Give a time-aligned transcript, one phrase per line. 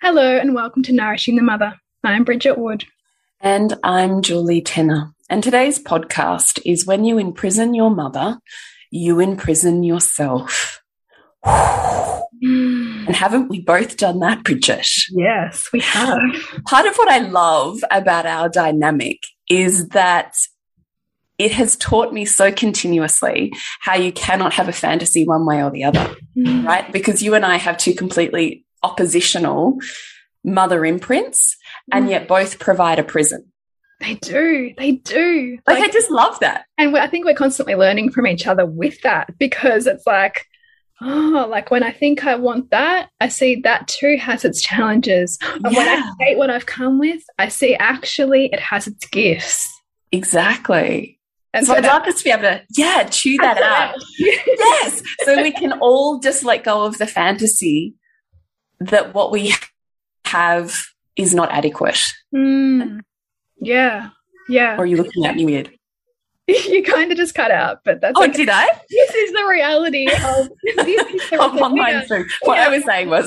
[0.00, 1.74] Hello, and welcome to Nourishing the Mother.
[2.04, 2.84] I'm Bridget Wood.
[3.40, 5.12] And I'm Julie Tenner.
[5.28, 8.38] And today's podcast is When You Imprison Your Mother,
[8.92, 10.80] You Imprison Yourself.
[11.42, 14.88] And haven't we both done that, Bridget?
[15.10, 16.20] Yes, we have.
[16.64, 19.18] Part of what I love about our dynamic
[19.50, 20.36] is that
[21.38, 25.70] it has taught me so continuously how you cannot have a fantasy one way or
[25.70, 26.64] the other, mm.
[26.64, 26.92] right?
[26.92, 29.78] Because you and I have two completely oppositional
[30.44, 31.56] mother imprints
[31.92, 32.10] and mm.
[32.10, 33.50] yet both provide a prison.
[34.00, 34.72] They do.
[34.78, 35.58] They do.
[35.66, 36.66] Like, like I just love that.
[36.76, 40.46] And I think we're constantly learning from each other with that because it's like,
[41.00, 45.38] oh, like when I think I want that, I see that too has its challenges.
[45.42, 45.78] And yeah.
[45.78, 49.68] when I hate what I've come with, I see actually it has its gifts.
[50.12, 51.18] Exactly.
[51.52, 53.96] And so, so I'd love us to be able to, yeah, chew that out.
[54.18, 55.02] yes.
[55.24, 57.94] So we can all just let go of the fantasy
[58.80, 59.54] that what we
[60.24, 60.74] have
[61.16, 62.12] is not adequate.
[62.34, 63.00] Mm.
[63.60, 64.10] Yeah.
[64.48, 64.76] Yeah.
[64.76, 65.70] Or are you looking at me weird?
[66.48, 68.32] you kind of just cut out, but that's oh, okay.
[68.32, 68.66] did I?
[68.88, 70.50] This is the reality of
[71.40, 72.26] of online through.
[72.42, 72.64] What yeah.
[72.64, 73.26] I was saying was,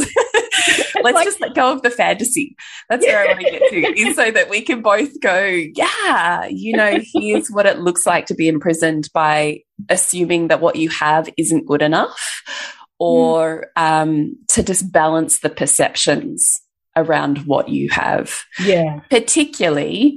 [1.04, 2.56] let's like, just let go of the fantasy.
[2.90, 6.46] That's where I want to get to, is so that we can both go, yeah,
[6.50, 10.90] you know, here's what it looks like to be imprisoned by assuming that what you
[10.90, 12.42] have isn't good enough,
[13.02, 13.82] or mm.
[13.82, 16.62] um, to just balance the perceptions
[16.96, 18.44] around what you have.
[18.60, 19.00] Yeah.
[19.10, 20.16] Particularly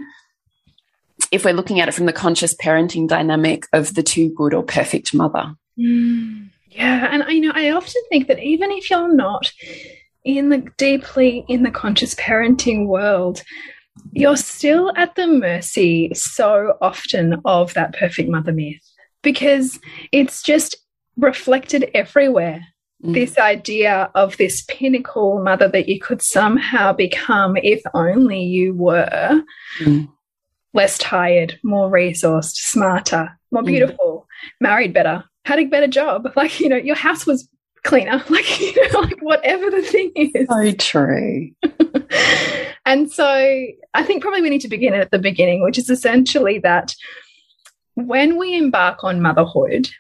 [1.33, 4.63] if we're looking at it from the conscious parenting dynamic of the too good or
[4.63, 5.55] perfect mother.
[5.79, 6.51] Mm.
[6.69, 7.09] Yeah.
[7.11, 9.51] And I know I often think that even if you're not
[10.23, 13.43] in the deeply in the conscious parenting world,
[14.13, 18.83] you're still at the mercy so often of that perfect mother myth
[19.23, 19.81] because
[20.13, 20.77] it's just
[21.17, 22.61] reflected everywhere
[23.05, 23.13] Mm.
[23.13, 29.43] this idea of this pinnacle mother that you could somehow become if only you were
[29.79, 30.09] mm.
[30.73, 33.67] less tired, more resourced, smarter, more mm.
[33.67, 34.27] beautiful,
[34.59, 36.33] married better, had a better job.
[36.37, 37.47] Like, you know, your house was
[37.83, 40.47] cleaner, like, you know, like whatever the thing is.
[40.49, 41.51] So true.
[42.87, 43.27] and so
[43.93, 46.95] I think probably we need to begin at the beginning, which is essentially that
[47.97, 49.91] when we embark on motherhood,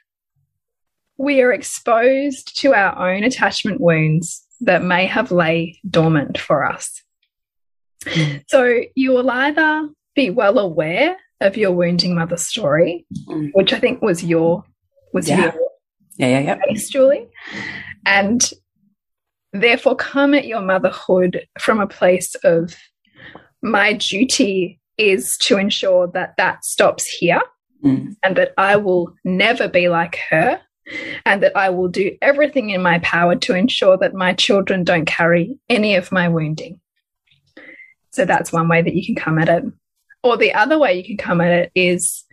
[1.17, 7.03] we are exposed to our own attachment wounds that may have lay dormant for us.
[8.05, 8.43] Mm.
[8.49, 13.51] So you will either be well aware of your wounding mother story, mm.
[13.55, 14.65] which I think was your
[15.13, 15.43] was yeah.
[15.43, 15.55] your
[16.17, 16.59] yeah, yeah, yeah.
[16.69, 17.29] case, Julie,
[18.07, 18.51] and
[19.53, 22.75] therefore come at your motherhood from a place of
[23.63, 27.41] my duty is to ensure that that stops here
[27.85, 28.15] mm.
[28.23, 30.61] and that I will never be like her
[31.25, 35.07] and that I will do everything in my power to ensure that my children don't
[35.07, 36.81] carry any of my wounding.
[38.11, 39.65] So that's one way that you can come at it.
[40.23, 42.25] Or the other way you can come at it is,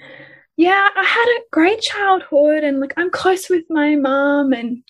[0.57, 4.83] yeah, I had a great childhood and like I'm close with my mom and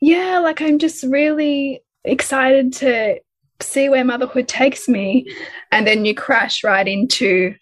[0.00, 3.18] yeah, like I'm just really excited to
[3.60, 5.26] see where motherhood takes me.
[5.72, 7.54] And then you crash right into,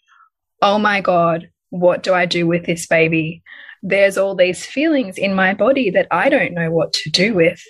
[0.61, 3.43] oh my God, what do I do with this baby?
[3.85, 7.63] There's all these feelings in my body that I don't know what to do with.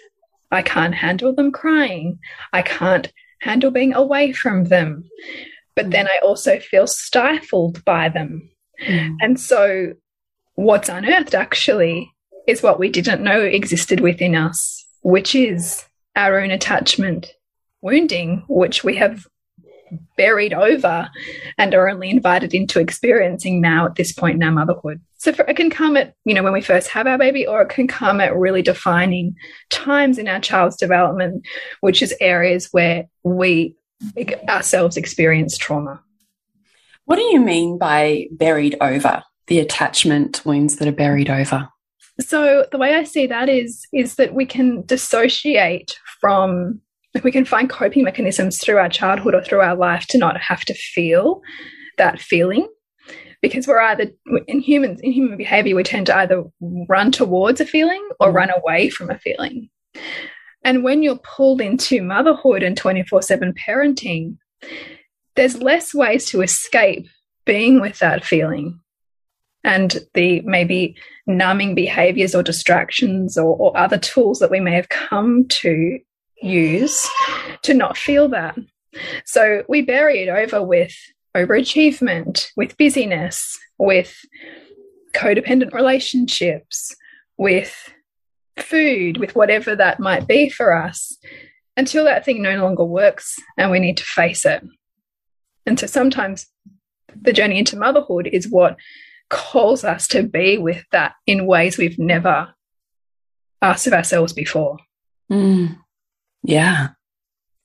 [0.53, 2.21] I can't handle them crying.
[2.53, 5.11] I can't handle being away from them.
[5.75, 8.49] But then I also feel stifled by them.
[8.87, 9.17] Mm.
[9.21, 9.95] And so,
[10.55, 12.13] what's unearthed actually
[12.47, 15.85] is what we didn't know existed within us, which is
[16.15, 17.33] our own attachment
[17.83, 19.27] wounding, which we have
[20.17, 21.09] buried over
[21.59, 25.01] and are only invited into experiencing now at this point in our motherhood.
[25.17, 27.63] So for, it can come at, you know, when we first have our baby, or
[27.63, 29.35] it can come at really defining
[29.71, 31.47] times in our child's development,
[31.81, 33.75] which is areas where we
[34.49, 36.03] ourselves experience trauma.
[37.07, 39.23] What do you mean by buried over?
[39.47, 41.69] The attachment wounds that are buried over?
[42.21, 46.81] So the way I see that is is that we can dissociate from
[47.23, 50.65] we can find coping mechanisms through our childhood or through our life to not have
[50.65, 51.43] to feel
[51.99, 52.69] that feeling
[53.41, 54.11] because we're either
[54.49, 56.43] in humans in human behavior we tend to either
[56.89, 58.35] run towards a feeling or mm.
[58.35, 59.69] run away from a feeling
[60.65, 64.37] and when you're pulled into motherhood and 24/7 parenting
[65.37, 67.07] there's less ways to escape
[67.45, 68.81] being with that feeling
[69.63, 70.97] and the maybe
[71.27, 75.99] numbing behaviors or distractions or, or other tools that we may have come to
[76.41, 77.09] use
[77.63, 78.57] to not feel that.
[79.25, 80.95] So we bury it over with
[81.37, 84.17] overachievement, with busyness, with
[85.15, 86.95] codependent relationships,
[87.37, 87.93] with
[88.57, 91.17] food, with whatever that might be for us,
[91.77, 94.63] until that thing no longer works and we need to face it.
[95.67, 96.47] And so sometimes
[97.21, 98.77] the journey into motherhood is what
[99.31, 102.55] calls us to be with that in ways we've never
[103.63, 104.79] asked of ourselves before.
[105.31, 105.79] Mm.
[106.45, 106.89] Yeah.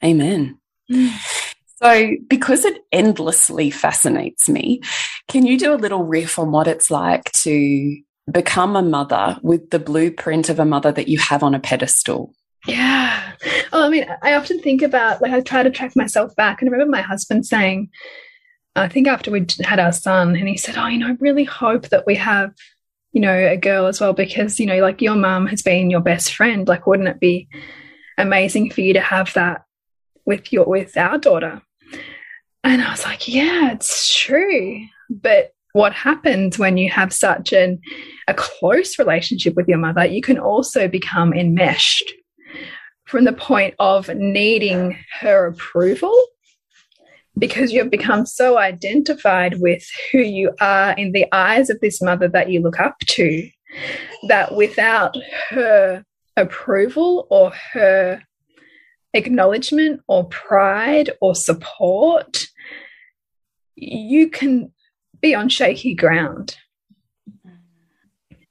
[0.04, 0.58] Amen.
[0.92, 1.12] Mm.
[1.76, 4.82] So, because it endlessly fascinates me,
[5.28, 7.98] can you do a little riff on what it's like to
[8.32, 12.34] become a mother with the blueprint of a mother that you have on a pedestal?
[12.68, 13.34] Yeah.
[13.72, 16.62] Oh, I mean, I often think about, like, I try to track myself back.
[16.62, 17.90] And I remember my husband saying,
[18.76, 21.44] I think after we had our son, and he said, Oh, you know, I really
[21.44, 22.54] hope that we have,
[23.12, 26.02] you know, a girl as well, because, you know, like your mum has been your
[26.02, 26.68] best friend.
[26.68, 27.48] Like, wouldn't it be
[28.20, 29.64] amazing for you to have that
[30.26, 31.62] with your with our daughter.
[32.64, 34.82] And I was like, yeah, it's true.
[35.10, 37.80] But what happens when you have such an
[38.28, 42.14] a close relationship with your mother, you can also become enmeshed
[43.06, 46.14] from the point of needing her approval
[47.38, 52.28] because you've become so identified with who you are in the eyes of this mother
[52.28, 53.50] that you look up to
[54.28, 55.16] that without
[55.50, 56.04] her
[56.40, 58.24] approval or her
[59.14, 62.46] acknowledgement or pride or support,
[63.76, 64.72] you can
[65.22, 66.56] be on shaky ground.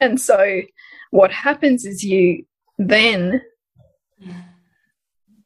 [0.00, 0.62] And so,
[1.11, 2.44] what happens is you
[2.79, 3.43] then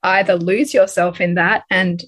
[0.02, 2.02] either lose yourself in that and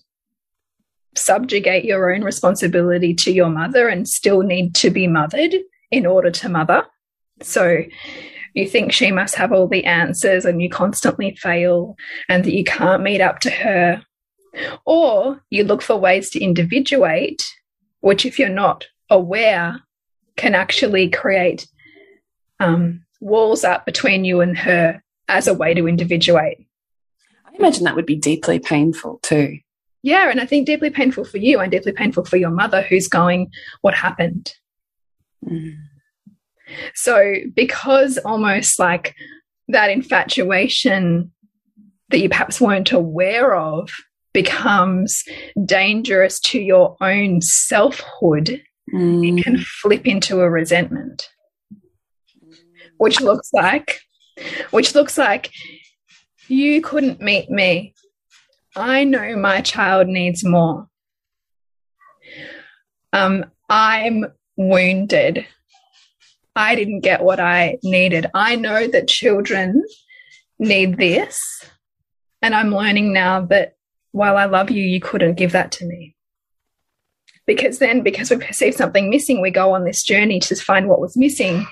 [1.17, 5.55] subjugate your own responsibility to your mother and still need to be mothered
[5.91, 6.85] in order to mother.
[7.41, 7.85] So,
[8.55, 11.97] you think she must have all the answers and you constantly fail
[12.29, 14.03] and that you can't meet up to her.
[14.87, 17.53] Or you look for ways to individuate,
[18.01, 19.83] which, if you're not aware,
[20.37, 21.67] can actually create
[22.61, 26.65] um, walls up between you and her as a way to individuate.
[27.47, 29.59] I imagine that would be deeply painful too.
[30.03, 33.09] Yeah, and I think deeply painful for you and deeply painful for your mother who's
[33.09, 34.53] going, What happened?
[35.45, 35.77] Mm.
[36.95, 39.15] So, because almost like
[39.69, 41.33] that infatuation
[42.11, 43.91] that you perhaps weren't aware of
[44.33, 45.23] becomes
[45.65, 49.39] dangerous to your own selfhood, mm.
[49.39, 51.29] it can flip into a resentment,
[52.99, 54.01] which looks like,
[54.71, 55.51] which looks like
[56.49, 57.94] you couldn't meet me.
[58.77, 60.89] I know my child needs more.
[63.13, 65.47] Um, I'm wounded.
[66.56, 68.27] I didn't get what I needed.
[68.34, 69.82] I know that children
[70.58, 71.65] need this.
[72.43, 73.77] And I'm learning now that
[74.13, 76.15] while I love you, you couldn't give that to me.
[77.46, 81.01] Because then, because we perceive something missing, we go on this journey to find what
[81.01, 81.67] was missing,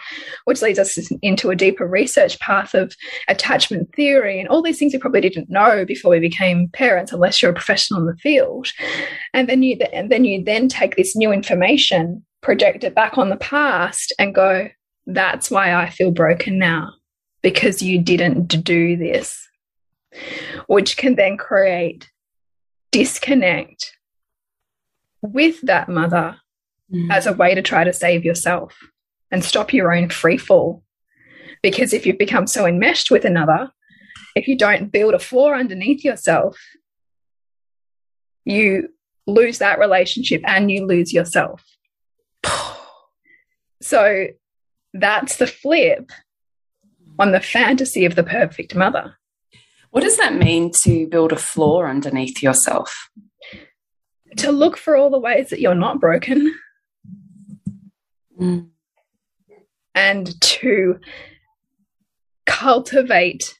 [0.45, 2.95] which leads us into a deeper research path of
[3.29, 7.41] attachment theory and all these things we probably didn't know before we became parents, unless
[7.41, 8.69] you're a professional in the field.
[9.33, 13.31] And then you, and then you then take this new information project it back on
[13.31, 14.69] the past and go,
[15.07, 16.93] that's why I feel broken now
[17.43, 19.49] because you didn't do this,
[20.67, 22.11] which can then create
[22.91, 23.97] disconnect
[25.23, 26.37] with that mother
[26.93, 27.11] mm.
[27.11, 28.77] as a way to try to save yourself
[29.31, 30.83] and stop your own free fall.
[31.63, 33.71] Because if you've become so enmeshed with another,
[34.35, 36.59] if you don't build a floor underneath yourself,
[38.45, 38.89] you
[39.27, 41.63] lose that relationship and you lose yourself.
[43.85, 44.29] So
[44.95, 46.13] that's the flip
[47.19, 49.17] on the fantasy of the perfect mother.
[49.91, 53.11] What does that mean to build a floor underneath yourself?
[54.37, 56.55] To look for all the ways that you're not broken.
[58.41, 58.69] Mm.
[59.97, 61.01] And to
[62.47, 63.59] cultivate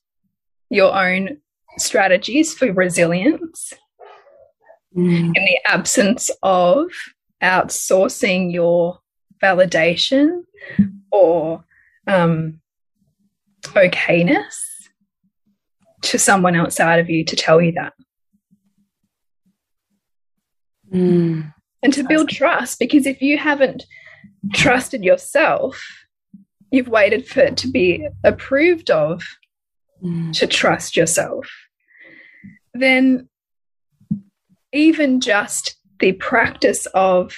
[0.71, 1.39] your own
[1.79, 3.73] strategies for resilience
[4.97, 5.33] Mm.
[5.35, 6.87] in the absence of
[7.43, 8.99] outsourcing your
[9.43, 10.43] validation
[11.11, 11.65] or
[12.07, 12.61] um,
[13.63, 14.55] okayness
[16.03, 17.93] to someone outside of you to tell you that.
[20.93, 21.53] Mm.
[21.83, 23.85] And to build trust, because if you haven't
[24.55, 25.83] trusted yourself,
[26.71, 29.23] you've waited for it to be approved of
[30.03, 30.33] Mm.
[30.33, 31.49] to trust yourself,
[32.75, 33.29] then
[34.73, 37.33] even just the practice of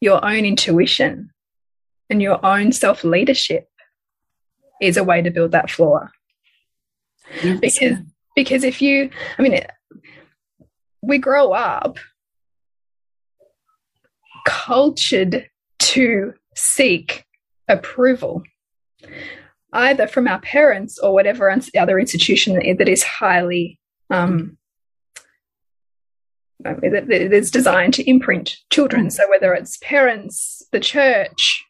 [0.00, 1.30] your own intuition
[2.08, 3.68] and your own self leadership
[4.80, 6.10] is a way to build that floor.
[7.60, 7.98] Because
[8.34, 9.60] because if you, I mean,
[11.02, 11.98] we grow up
[14.46, 15.48] cultured
[15.80, 17.24] to seek
[17.68, 18.42] approval
[19.72, 23.78] either from our parents or whatever other institution that is highly
[24.08, 24.56] um,
[26.64, 29.10] that is designed to imprint children.
[29.10, 31.64] So whether it's parents, the church,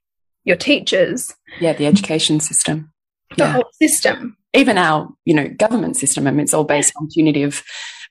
[0.44, 2.92] your teachers, yeah, the education system,
[3.36, 3.52] the yeah.
[3.52, 6.26] whole system, even our you know government system.
[6.26, 7.62] I mean, it's all based on punitive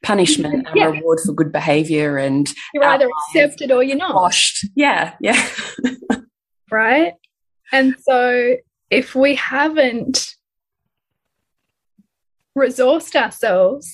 [0.04, 0.86] punishment and Yeah.
[0.92, 4.16] reward for good behavior and you're either accepted or you're not.
[4.16, 4.66] washed.
[4.76, 5.46] Yeah, yeah.
[6.72, 7.14] right?
[7.72, 8.56] And so
[8.90, 10.36] if we haven't
[12.58, 13.94] resourced ourselves,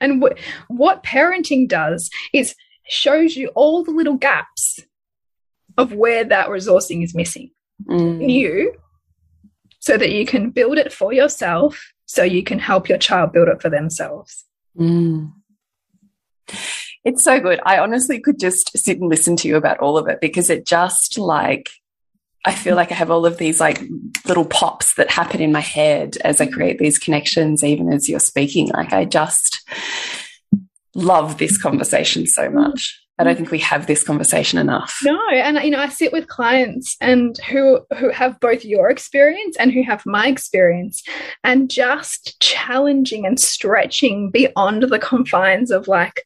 [0.00, 0.38] and wh
[0.68, 2.54] what parenting does is
[2.88, 4.80] shows you all the little gaps
[5.76, 7.50] of where that resourcing is missing
[7.88, 8.30] in Mm.
[8.30, 8.74] you
[9.80, 13.48] so that you can build it for yourself so you can help your child build
[13.48, 14.44] it for themselves.
[14.78, 15.32] Mm.
[17.04, 17.60] It's so good.
[17.64, 20.66] I honestly could just sit and listen to you about all of it because it
[20.66, 21.70] just like
[22.46, 23.82] I feel like I have all of these like
[24.26, 28.20] little pops that happen in my head as I create these connections, even as you're
[28.20, 28.68] speaking.
[28.68, 29.68] Like I just
[30.94, 32.98] love this conversation so much.
[33.18, 34.98] I don't think we have this conversation enough.
[35.02, 39.56] No, and you know, I sit with clients and who who have both your experience
[39.56, 41.02] and who have my experience,
[41.42, 46.22] and just challenging and stretching beyond the confines of like,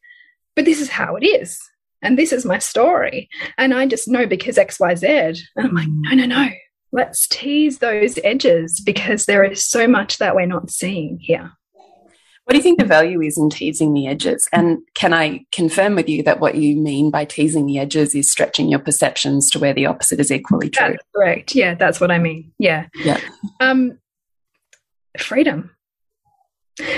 [0.55, 1.57] but this is how it is,
[2.01, 5.73] and this is my story, and I just know because X, Y, Z, and I'm
[5.73, 6.49] like, no, no, no,
[6.91, 11.51] let's tease those edges because there is so much that we're not seeing here.
[12.45, 14.47] What do you think the value is in teasing the edges?
[14.51, 18.31] And can I confirm with you that what you mean by teasing the edges is
[18.31, 20.89] stretching your perceptions to where the opposite is equally true?
[20.89, 21.55] That's correct.
[21.55, 22.51] Yeah, that's what I mean.
[22.57, 22.87] Yeah.
[22.95, 23.21] Yeah.
[23.59, 23.99] Um,
[25.19, 25.75] freedom.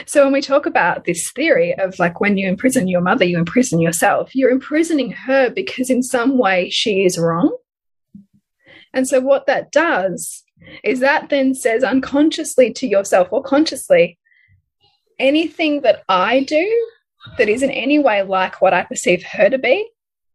[0.05, 3.37] So when we talk about this theory of like when you imprison your mother, you
[3.37, 4.35] imprison yourself.
[4.35, 7.55] You're imprisoning her because in some way she is wrong.
[8.93, 10.43] And so what that does
[10.83, 14.19] is that then says unconsciously to yourself or consciously,
[15.19, 16.87] anything that I do
[17.37, 19.89] that is in any way like what I perceive her to be,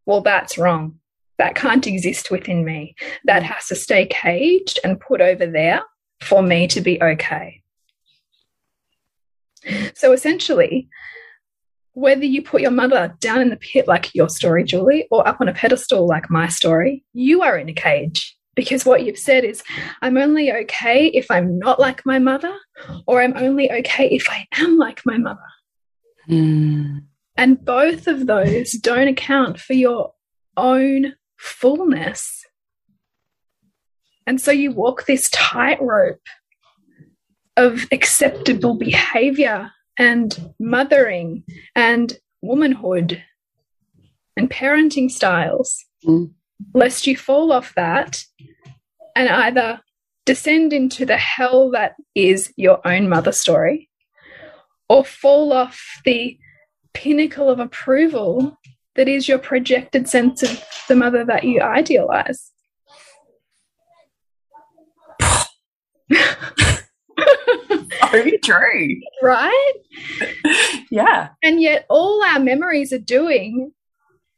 [0.06, 0.98] well, that's wrong.
[1.38, 2.96] That can't exist within me.
[3.24, 3.46] That mm.
[3.46, 5.82] has to stay caged and put over there
[6.20, 7.62] for me to be okay.
[9.94, 10.88] So essentially,
[11.92, 15.40] whether you put your mother down in the pit like your story, Julie, or up
[15.40, 18.36] on a pedestal like my story, you are in a cage.
[18.54, 19.62] Because what you've said is,
[20.02, 22.52] I'm only okay if I'm not like my mother,
[23.06, 25.38] or I'm only okay if I am like my mother.
[26.28, 27.04] Mm.
[27.36, 30.12] And both of those don't account for your
[30.56, 32.44] own fullness.
[34.26, 36.20] And so you walk this tightrope
[37.58, 41.42] of acceptable behavior and mothering
[41.74, 43.22] and womanhood
[44.36, 46.30] and parenting styles, Mm.
[46.72, 48.24] lest you fall off that
[49.16, 49.80] and either
[50.24, 53.90] descend into the hell that is your own mother story
[54.88, 56.38] or fall off the
[56.94, 58.56] pinnacle of approval
[58.94, 62.52] that is your projected sense of the mother that you idealize.
[68.10, 69.00] So true.
[69.22, 69.72] right?
[70.90, 71.28] Yeah.
[71.42, 73.72] And yet, all our memories are doing,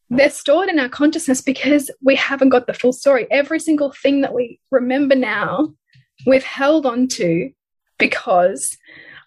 [0.08, 3.28] they're stored in our consciousness because we haven't got the full story.
[3.30, 5.72] Every single thing that we remember now,
[6.26, 7.50] we've held on to
[7.98, 8.76] because,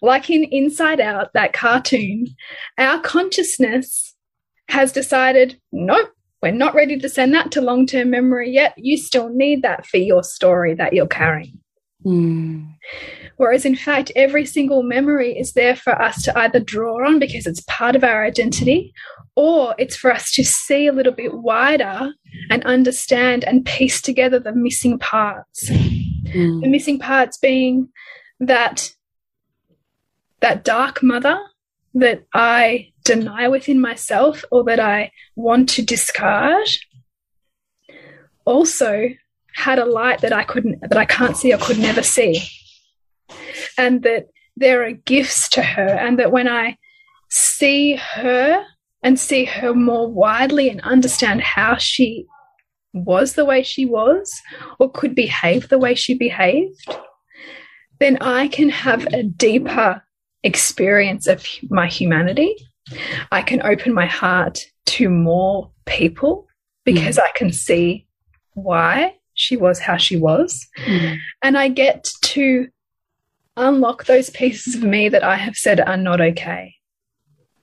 [0.02, 2.26] like in Inside Out, that cartoon,
[2.76, 4.14] our consciousness
[4.68, 6.10] has decided, nope,
[6.42, 8.74] we're not ready to send that to long term memory yet.
[8.76, 11.58] You still need that for your story that you're carrying.
[12.04, 12.74] Mm.
[13.36, 17.46] Whereas, in fact, every single memory is there for us to either draw on because
[17.46, 18.92] it's part of our identity,
[19.34, 22.12] or it's for us to see a little bit wider
[22.50, 25.68] and understand and piece together the missing parts.
[25.70, 26.62] Mm.
[26.62, 27.88] The missing parts being
[28.40, 28.92] that
[30.40, 31.38] that dark mother
[31.94, 36.66] that I deny within myself or that I want to discard
[38.44, 39.08] also
[39.54, 42.42] had a light that I couldn't that I can't see or could never see.
[43.78, 46.76] And that there are gifts to her and that when I
[47.30, 48.64] see her
[49.02, 52.26] and see her more widely and understand how she
[52.92, 54.32] was the way she was
[54.78, 56.86] or could behave the way she behaved,
[57.98, 60.02] then I can have a deeper
[60.42, 62.56] experience of my humanity.
[63.32, 66.46] I can open my heart to more people
[66.84, 67.22] because mm.
[67.22, 68.06] I can see
[68.52, 70.66] why she was how she was.
[70.86, 71.18] Mm.
[71.42, 72.68] And I get to
[73.56, 76.74] unlock those pieces of me that I have said are not okay.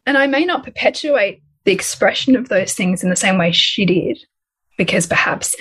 [0.05, 3.85] And I may not perpetuate the expression of those things in the same way she
[3.85, 4.19] did,
[4.77, 5.55] because perhaps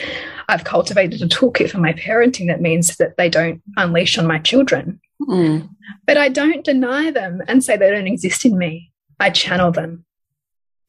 [0.49, 4.39] I've cultivated a toolkit for my parenting that means that they don't unleash on my
[4.39, 5.01] children.
[5.23, 5.69] Mm.
[6.07, 8.91] But I don't deny them and say they don't exist in me.
[9.19, 10.05] I channel them.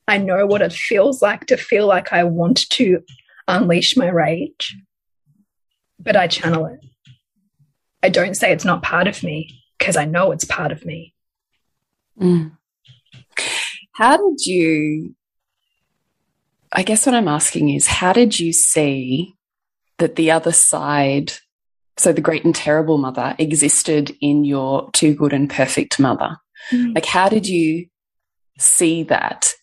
[0.07, 3.01] I know what it feels like to feel like I want to
[3.47, 4.77] unleash my rage,
[6.01, 6.79] but I channel it.
[8.03, 11.13] I don't say it's not part of me because I know it's part of me.
[12.19, 12.51] Mm.
[13.93, 15.15] How did you?
[16.71, 19.35] I guess what I'm asking is, how did you see
[19.97, 21.33] that the other side
[21.97, 26.37] so the great and terrible mother existed in your too good and perfect mother.
[26.71, 26.95] Mm.
[26.95, 27.87] Like, how did you
[28.57, 29.53] see that?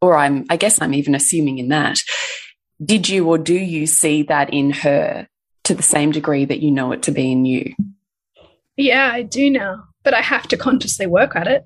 [0.00, 1.98] Or I'm, I guess I'm even assuming in that.
[2.84, 5.28] Did you or do you see that in her
[5.64, 7.74] to the same degree that you know it to be in you?
[8.76, 11.64] Yeah, I do now, but I have to consciously work at it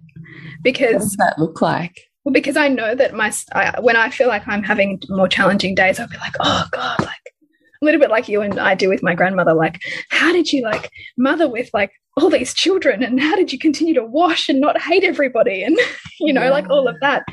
[0.62, 0.94] because.
[0.94, 2.08] What does that look like?
[2.24, 5.74] Well, because I know that my I, when I feel like I'm having more challenging
[5.74, 7.32] days, I'll be like, oh god, like
[7.80, 9.54] a little bit like you and I do with my grandmother.
[9.54, 13.58] Like, how did you like mother with like all these children, and how did you
[13.58, 15.78] continue to wash and not hate everybody, and
[16.20, 16.50] you know, yeah.
[16.50, 17.24] like all of that.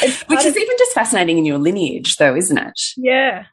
[0.00, 2.80] Which is even just fascinating in your lineage, though, isn't it?
[2.96, 3.44] Yeah,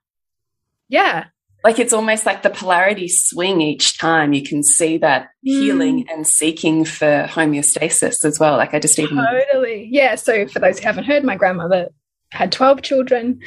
[0.90, 1.26] yeah.
[1.66, 4.32] Like it's almost like the polarity swing each time.
[4.32, 5.52] You can see that mm.
[5.52, 8.56] healing and seeking for homeostasis as well.
[8.56, 10.16] Like I just even totally, yeah.
[10.16, 11.90] So for those who haven't heard, my grandmother
[12.32, 13.42] had twelve children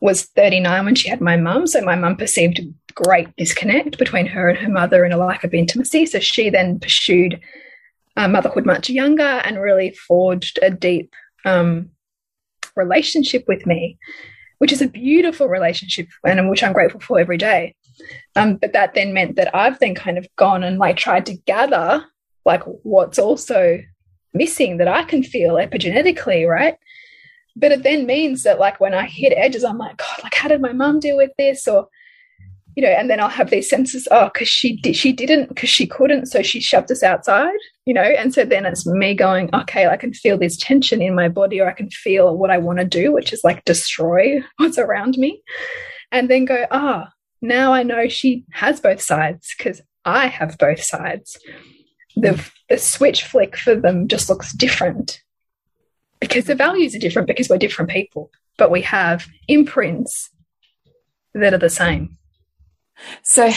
[0.00, 1.66] was 39 when she had my mum.
[1.66, 5.44] So my mum perceived a great disconnect between her and her mother and a lack
[5.44, 6.04] of intimacy.
[6.04, 7.40] So she then pursued
[8.16, 11.14] uh, motherhood much younger and really forged a deep
[11.46, 11.88] um,
[12.76, 13.98] relationship with me,
[14.64, 17.74] which is a beautiful relationship and which I'm grateful for every day.
[18.34, 21.36] Um, but that then meant that I've then kind of gone and like tried to
[21.36, 22.02] gather
[22.46, 23.78] like what's also
[24.32, 26.78] missing that I can feel epigenetically, right?
[27.56, 30.48] but it then means that like when I hit edges, I'm like, God, like how
[30.48, 31.68] did my mom deal with this?
[31.68, 31.88] Or,
[32.76, 35.70] you know, and then I'll have these senses, oh, because she did she didn't, because
[35.70, 39.48] she couldn't, so she shoved us outside, you know, and so then it's me going,
[39.54, 42.58] okay, I can feel this tension in my body, or I can feel what I
[42.58, 45.42] want to do, which is like destroy what's around me.
[46.10, 47.10] And then go, ah, oh,
[47.40, 51.38] now I know she has both sides because I have both sides.
[52.16, 55.20] The the switch flick for them just looks different
[56.20, 60.30] because the values are different because we're different people, but we have imprints
[61.34, 62.16] that are the same.
[63.22, 63.50] So,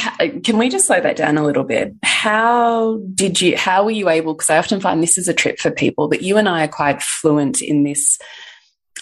[0.43, 1.93] can we just slow that down a little bit?
[2.03, 4.33] How did you, how were you able?
[4.33, 6.69] Because I often find this is a trip for people, but you and I are
[6.69, 8.17] quite fluent in this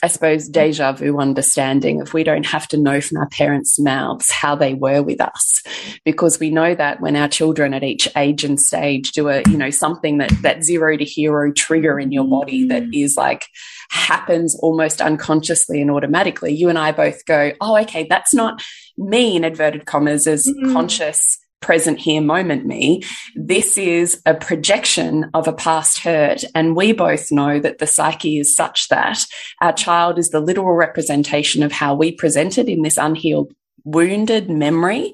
[0.04, 4.30] I suppose, deja vu understanding of we don't have to know from our parents' mouths
[4.30, 5.64] how they were with us,
[6.04, 9.58] because we know that when our children at each age and stage do a, you
[9.58, 13.18] know, something that that zero to hero trigger in your body that mm.
[13.18, 13.48] like
[13.90, 18.62] happens almost unconsciously and automatically, you and I both go, oh, okay, that's not
[18.98, 20.74] me in inverted commas as mm -hmm.
[20.74, 23.02] conscious present here moment me.
[23.36, 26.44] This is a projection of a past hurt.
[26.54, 29.26] And we both know that the psyche is such that
[29.62, 33.52] our child is the literal representation of how we presented in this unhealed
[33.84, 35.14] wounded memory.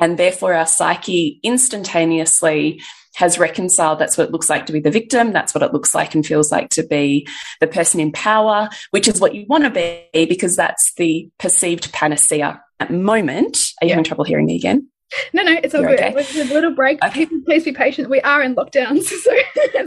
[0.00, 2.80] And therefore our psyche instantaneously
[3.18, 5.32] has reconciled that's what it looks like to be the victim.
[5.32, 7.26] That's what it looks like and feels like to be
[7.60, 11.92] the person in power, which is what you want to be because that's the perceived
[11.92, 13.72] panacea at moment.
[13.80, 13.94] Are you yeah.
[13.94, 14.86] having trouble hearing me again?
[15.32, 16.14] No, no, it's all You're good.
[16.14, 16.40] Okay.
[16.42, 17.02] A little break.
[17.02, 17.26] Okay.
[17.26, 18.08] People, please be patient.
[18.08, 19.32] We are in lockdowns, so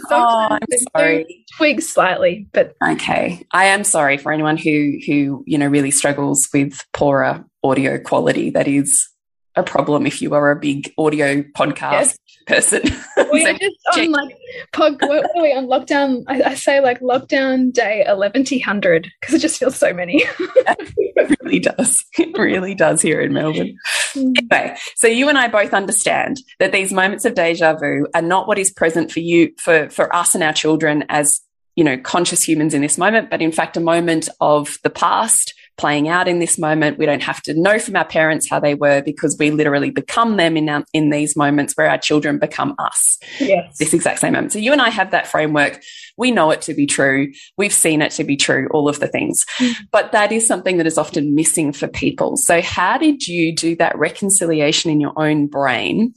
[0.09, 0.59] oh, I'm
[0.93, 1.45] sorry.
[1.55, 3.45] Twigs slightly, but okay.
[3.51, 8.49] I am sorry for anyone who who you know really struggles with poorer audio quality.
[8.49, 9.07] That is
[9.55, 12.17] a problem if you are a big audio podcast yes.
[12.47, 12.81] person.
[13.31, 14.37] We so just on like
[14.73, 16.23] pod, what are we on lockdown?
[16.27, 20.23] I, I say like lockdown day eleven hundred because it just feels so many.
[20.39, 22.03] it really does.
[22.17, 23.77] It really does here in Melbourne.
[24.13, 24.33] Mm.
[24.51, 28.49] Anyway, so you and I both understand that these moments of deja vu are not
[28.49, 31.39] what is present for you, for for us and our children as
[31.75, 35.53] you know conscious humans in this moment, but in fact a moment of the past
[35.77, 36.97] playing out in this moment.
[36.97, 40.37] We don't have to know from our parents how they were because we literally become
[40.37, 43.17] them in, our, in these moments where our children become us.
[43.39, 43.77] Yes.
[43.77, 44.53] This exact same moment.
[44.53, 45.81] So you and I have that framework.
[46.17, 47.31] We know it to be true.
[47.57, 49.45] We've seen it to be true, all of the things.
[49.59, 49.75] Mm.
[49.91, 52.37] But that is something that is often missing for people.
[52.37, 56.13] So how did you do that reconciliation in your own brain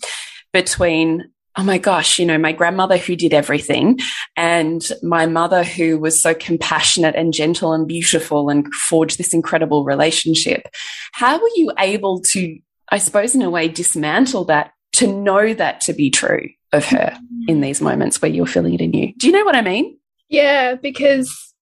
[0.53, 3.99] between oh my gosh, you know, my grandmother who did everything
[4.37, 9.85] and my mother who was so compassionate and gentle and beautiful and forged this incredible
[9.85, 10.69] relationship.
[11.13, 12.59] How were you able to,
[12.91, 17.17] I suppose, in a way, dismantle that to know that to be true of her
[17.47, 19.13] in these moments where you're feeling it in you?
[19.17, 19.97] Do you know what I mean?
[20.29, 21.55] Yeah, because,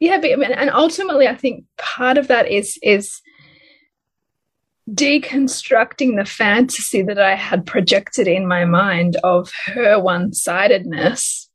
[0.00, 3.20] yeah, but, and ultimately, I think part of that is, is,
[4.90, 11.50] deconstructing the fantasy that I had projected in my mind of her one sidedness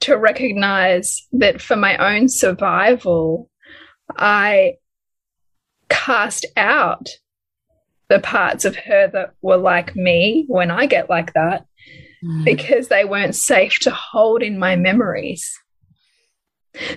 [0.00, 3.50] to recognize that for my own survival,
[4.16, 4.74] I
[5.88, 7.08] cast out
[8.08, 11.66] the parts of her that were like me when I get like that
[12.24, 12.44] mm.
[12.44, 15.58] because they weren't safe to hold in my memories.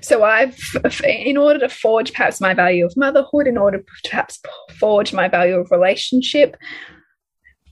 [0.02, 0.58] So I've,
[1.04, 4.40] in order to forge perhaps my value of motherhood, in order to perhaps
[4.80, 6.56] forge my value of relationship,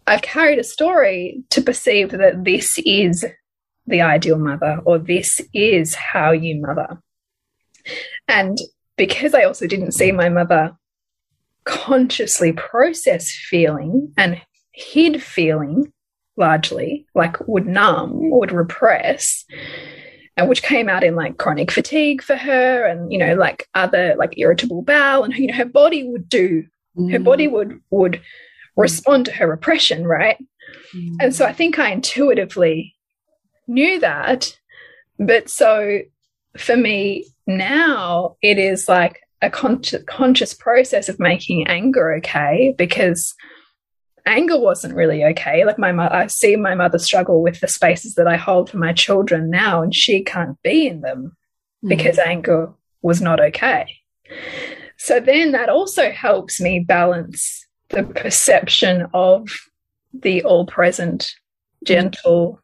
[0.07, 3.25] I've carried a story to perceive that this is
[3.85, 6.97] the ideal mother or this is how you mother.
[8.27, 8.57] And
[8.97, 10.71] because I also didn't see my mother
[11.63, 14.41] consciously process feeling and
[14.71, 15.91] hid feeling
[16.37, 19.45] largely, like would numb, would repress,
[20.45, 24.37] which came out in like chronic fatigue for her and you know like other like
[24.37, 26.63] irritable bowel and you know her body would do
[26.97, 27.11] mm.
[27.11, 28.21] her body would would
[28.75, 30.37] respond to her repression right
[30.95, 31.15] mm.
[31.19, 32.95] and so i think i intuitively
[33.67, 34.57] knew that
[35.17, 35.99] but so
[36.57, 43.33] for me now it is like a conscious conscious process of making anger okay because
[44.29, 45.65] anger wasn't really okay.
[45.65, 48.93] Like my I see my mother struggle with the spaces that I hold for my
[48.93, 51.35] children now, and she can't be in them
[51.83, 51.89] mm.
[51.89, 53.87] because anger was not okay.
[54.97, 59.49] So then that also helps me balance the perception of
[60.13, 61.33] the all present,
[61.83, 62.61] gentle.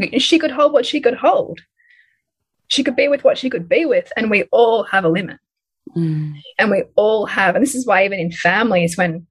[0.00, 0.20] Mm.
[0.20, 1.60] She could hold what she could hold.
[2.68, 5.38] She could be with what she could be with, and we all have a limit.
[5.96, 6.34] Mm.
[6.58, 9.26] And we all have, and this is why even in families, when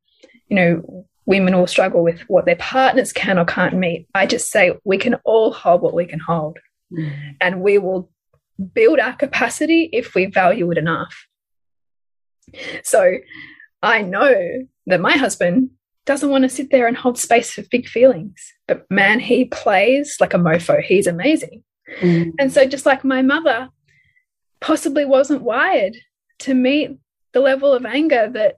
[0.47, 4.07] you know women will struggle with what their partners can or can't meet.
[4.13, 6.59] I just say we can all hold what we can hold.
[6.91, 7.35] Mm.
[7.41, 8.09] And we will
[8.73, 11.27] build our capacity if we value it enough.
[12.83, 13.15] So
[13.81, 15.71] I know that my husband
[16.05, 18.53] doesn't want to sit there and hold space for big feelings.
[18.67, 20.81] But man, he plays like a mofo.
[20.81, 21.63] He's amazing.
[22.01, 22.33] Mm.
[22.39, 23.69] And so, just like my mother
[24.59, 25.95] possibly wasn't wired
[26.39, 26.97] to meet
[27.33, 28.55] the level of anger that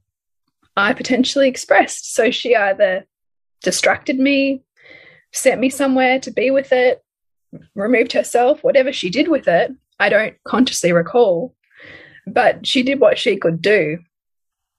[0.78, 2.14] I potentially expressed.
[2.14, 3.06] So she either
[3.64, 4.64] distracted me,
[5.34, 7.04] sent me somewhere to be with it,
[7.74, 11.56] removed herself, whatever she did with it, I don't consciously recall.
[12.28, 14.00] But she did what she could do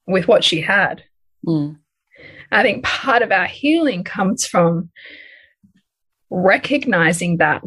[0.06, 1.02] with what she had.
[1.44, 1.78] Mm.
[2.52, 4.90] I think part of our healing comes from
[6.30, 7.62] recognizing that.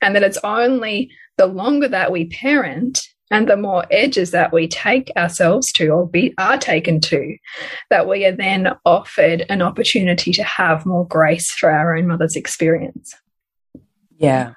[0.00, 4.68] And that it's only the longer that we parent and the more edges that we
[4.68, 7.36] take ourselves to or be are taken to
[7.90, 12.36] that we are then offered an opportunity to have more grace for our own mother's
[12.36, 13.14] experience.
[14.18, 14.54] Yeah.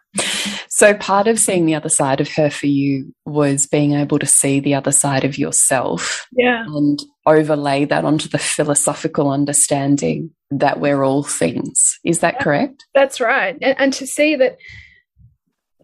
[0.69, 4.25] So part of seeing the other side of her for you was being able to
[4.25, 6.65] see the other side of yourself yeah.
[6.65, 11.99] and overlay that onto the philosophical understanding that we're all things.
[12.03, 12.85] Is that yeah, correct?
[12.95, 13.55] That's right.
[13.61, 14.57] And, and to see that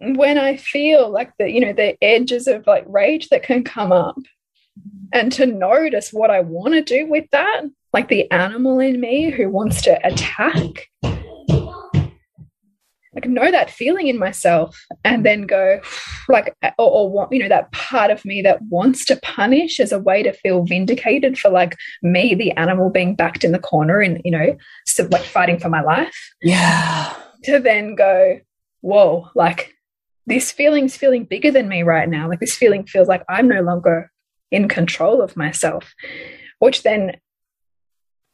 [0.02, 3.92] when I feel like the, you know, the edges of like rage that can come
[3.92, 4.18] up
[5.14, 7.62] and to notice what I want to do with that,
[7.94, 10.90] like the animal in me who wants to attack,
[13.14, 15.82] like know that feeling in myself and then go
[16.30, 19.92] like, or, or want, you know, that part of me that wants to punish as
[19.92, 24.00] a way to feel vindicated for like me, the animal being backed in the corner
[24.00, 24.56] and, you know,
[25.10, 26.16] like fighting for my life.
[26.44, 27.16] Yeah.
[27.46, 28.40] To then go,
[28.82, 29.74] whoa, like
[30.28, 32.30] this feeling's feeling bigger than me right now.
[32.30, 34.12] Like this feeling feels like I'm no longer
[34.52, 35.96] in control of myself,
[36.60, 37.18] which then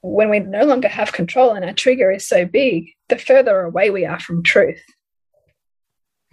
[0.01, 3.89] when we no longer have control and our trigger is so big, the further away
[3.89, 4.83] we are from truth.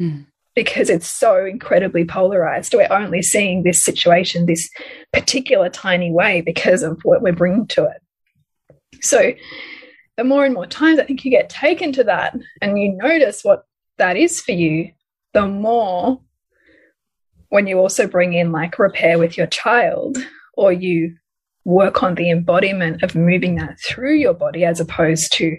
[0.01, 0.27] Mm.
[0.57, 2.75] Because it's so incredibly polarized.
[2.75, 4.68] We're only seeing this situation this
[5.12, 9.03] particular tiny way because of what we're bringing to it.
[9.03, 9.33] So,
[10.16, 13.42] the more and more times I think you get taken to that and you notice
[13.42, 13.64] what
[13.99, 14.90] that is for you,
[15.33, 16.21] the more
[17.49, 20.19] when you also bring in like repair with your child
[20.55, 21.16] or you
[21.64, 25.57] work on the embodiment of moving that through your body as opposed to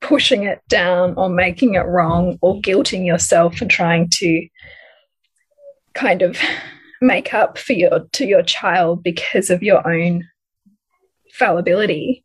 [0.00, 4.46] pushing it down or making it wrong or guilting yourself and trying to
[5.94, 6.38] kind of
[7.00, 10.24] make up for your to your child because of your own
[11.32, 12.24] fallibility.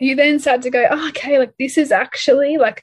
[0.00, 2.82] You then start to go oh, okay like this is actually like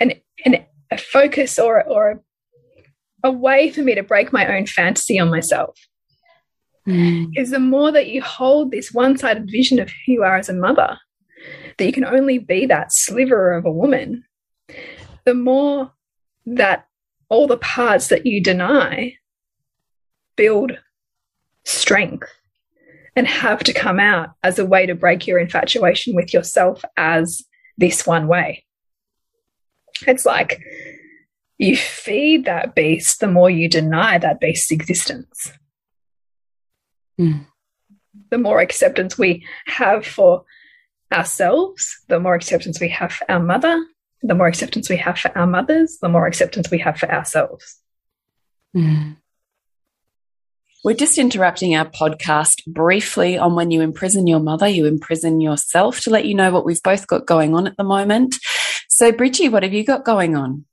[0.00, 4.66] an, an a focus or or a, a way for me to break my own
[4.66, 5.78] fantasy on myself
[6.86, 7.26] mm.
[7.36, 10.54] is the more that you hold this one-sided vision of who you are as a
[10.54, 10.98] mother
[11.76, 14.24] that you can only be that sliver of a woman
[15.24, 15.92] the more
[16.46, 16.86] that
[17.28, 19.14] all the parts that you deny
[20.36, 20.78] build
[21.64, 22.28] strength
[23.14, 27.42] and have to come out as a way to break your infatuation with yourself as
[27.76, 28.64] this one way.
[30.06, 30.62] It's like
[31.58, 35.52] you feed that beast the more you deny that beast's existence.
[37.20, 37.46] Mm.
[38.30, 40.44] The more acceptance we have for
[41.12, 43.84] ourselves, the more acceptance we have for our mother,
[44.22, 47.80] the more acceptance we have for our mothers, the more acceptance we have for ourselves.
[48.76, 49.16] Mm.
[50.84, 56.00] We're just interrupting our podcast briefly on when you imprison your mother, you imprison yourself
[56.00, 58.36] to let you know what we've both got going on at the moment.
[58.98, 60.64] So, Bridgie, what have you got going on?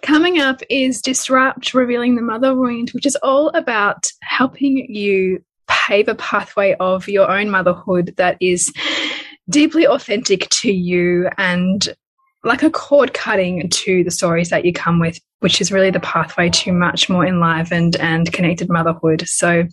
[0.00, 6.08] Coming up is Disrupt Revealing the Mother Wound, which is all about helping you pave
[6.08, 8.72] a pathway of your own motherhood that is
[9.50, 11.90] deeply authentic to you and
[12.42, 16.00] like a cord cutting to the stories that you come with, which is really the
[16.00, 19.24] pathway to much more enlivened and connected motherhood.
[19.26, 19.64] So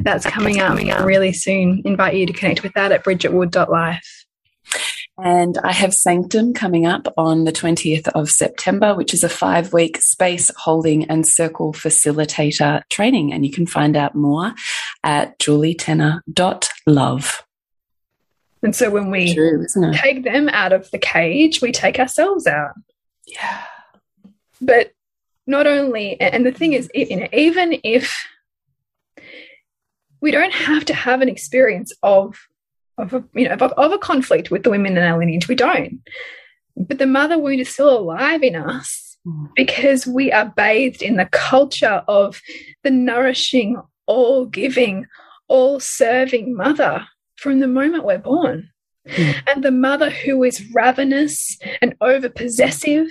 [0.00, 1.82] that's coming up really soon.
[1.84, 4.19] Invite you to connect with that at bridgetwood.life.
[5.22, 9.72] And I have Sanctum coming up on the 20th of September, which is a five
[9.72, 13.32] week space holding and circle facilitator training.
[13.32, 14.54] And you can find out more
[15.02, 17.44] at julietenner.love.
[18.62, 22.72] And so when we True, take them out of the cage, we take ourselves out.
[23.26, 23.62] Yeah.
[24.60, 24.92] But
[25.46, 28.14] not only, and the thing is, even if
[30.20, 32.38] we don't have to have an experience of,
[33.00, 35.54] of a, you know, of, of a conflict with the women in our lineage, we
[35.54, 36.00] don't.
[36.76, 39.48] But the mother wound is still alive in us mm.
[39.54, 42.40] because we are bathed in the culture of
[42.82, 45.06] the nourishing, all giving,
[45.48, 48.70] all serving mother from the moment we're born.
[49.08, 49.42] Mm.
[49.48, 53.08] And the mother who is ravenous and over possessive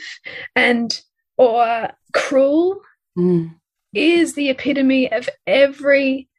[0.56, 1.00] and
[1.38, 2.82] or cruel
[3.18, 3.54] mm.
[3.94, 6.30] is the epitome of every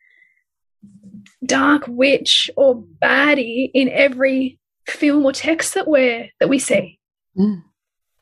[1.50, 7.00] dark witch or baddie in every film or text that we're that we see.
[7.36, 7.64] Mm.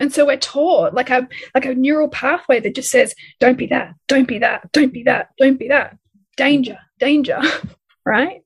[0.01, 3.67] And so we're taught like a like a neural pathway that just says, don't be
[3.67, 5.99] that, don't be that, don't be that, don't be that.
[6.39, 7.41] Danger, danger,
[8.07, 8.43] right?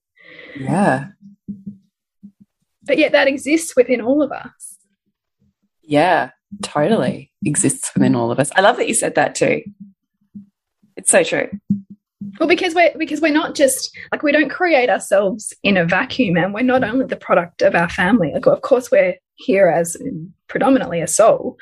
[0.59, 1.11] Yeah.
[2.83, 4.79] But yet that exists within all of us.
[5.83, 6.31] Yeah,
[6.62, 8.51] totally exists within all of us.
[8.57, 9.62] I love that you said that too.
[10.97, 11.51] It's so true.
[12.39, 16.37] Well, because we're because we're not just like we don't create ourselves in a vacuum,
[16.37, 18.31] and we're not only the product of our family.
[18.33, 19.97] Like, of course, we're here as
[20.49, 21.57] predominantly a soul,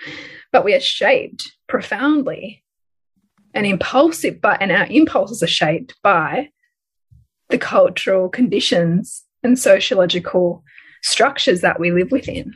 [0.53, 2.65] but we are shaped profoundly
[3.55, 4.41] and impulsive.
[4.41, 6.51] But and our impulses are shaped by
[7.49, 10.63] the cultural conditions and sociological
[11.03, 12.55] structures that we live within.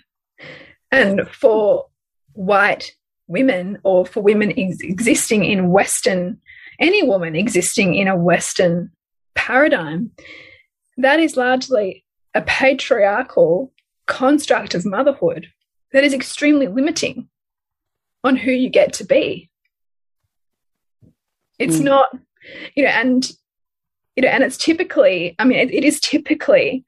[0.90, 1.86] And for
[2.34, 2.92] white
[3.26, 6.40] women or for women ex existing in Western,
[6.78, 8.90] any woman existing in a Western
[9.34, 10.10] paradigm,
[10.96, 13.72] that is largely a patriarchal
[14.06, 15.48] construct of motherhood
[15.92, 17.28] that is extremely limiting
[18.22, 19.50] on who you get to be.
[21.58, 21.84] It's mm.
[21.84, 22.06] not,
[22.74, 23.30] you know, and
[24.16, 26.84] you know, and it's typically, I mean, it, it is typically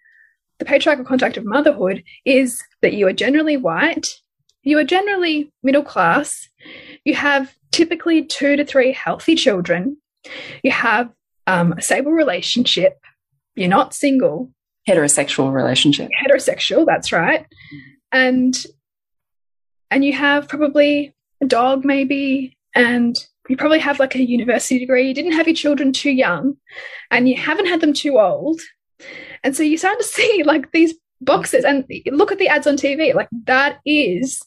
[0.58, 4.08] the patriarchal contract of motherhood is that you are generally white,
[4.62, 6.48] you are generally middle class,
[7.04, 9.98] you have typically two to three healthy children,
[10.62, 11.10] you have
[11.46, 12.98] um, a stable relationship,
[13.54, 14.50] you're not single.
[14.88, 16.08] Heterosexual relationship.
[16.24, 17.44] Heterosexual, that's right.
[18.12, 18.54] And
[19.90, 23.14] and you have probably a dog maybe and
[23.48, 26.56] you probably have like a university degree you didn't have your children too young
[27.10, 28.60] and you haven't had them too old
[29.44, 32.76] And so you start to see like these boxes and look at the ads on
[32.76, 33.14] TV.
[33.14, 34.42] Like that is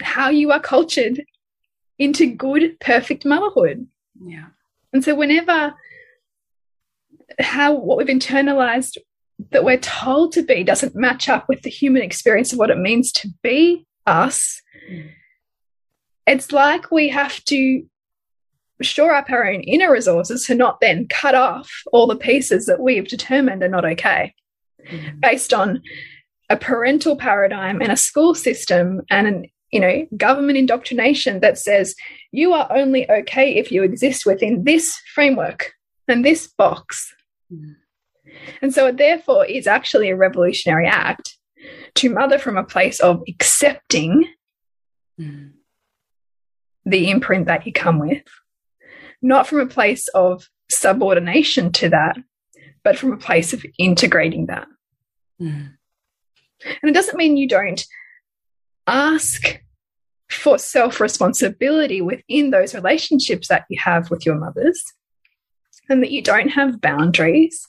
[0.00, 1.24] how you are cultured
[1.98, 3.86] into good, perfect motherhood.
[4.22, 4.46] Yeah.
[4.92, 5.74] And so whenever
[7.38, 8.96] how what we've internalized
[9.50, 12.78] that we're told to be doesn't match up with the human experience of what it
[12.78, 15.10] means to be us, mm.
[16.26, 17.86] it's like we have to
[18.82, 22.80] shore up our own inner resources to not then cut off all the pieces that
[22.80, 24.34] we've determined are not okay
[24.90, 25.20] mm.
[25.20, 25.82] based on
[26.48, 31.94] a parental paradigm and a school system and an you know government indoctrination that says
[32.32, 35.72] you are only okay if you exist within this framework
[36.08, 37.12] and this box
[37.52, 37.74] mm.
[38.62, 41.36] and so it therefore is actually a revolutionary act
[41.94, 44.24] to mother from a place of accepting
[45.20, 45.50] mm.
[46.84, 48.22] the imprint that you come with
[49.22, 52.16] not from a place of subordination to that,
[52.84, 54.68] but from a place of integrating that.
[55.40, 55.72] Mm.
[56.64, 57.84] And it doesn't mean you don't
[58.86, 59.60] ask
[60.28, 64.82] for self responsibility within those relationships that you have with your mothers,
[65.88, 67.66] and that you don't have boundaries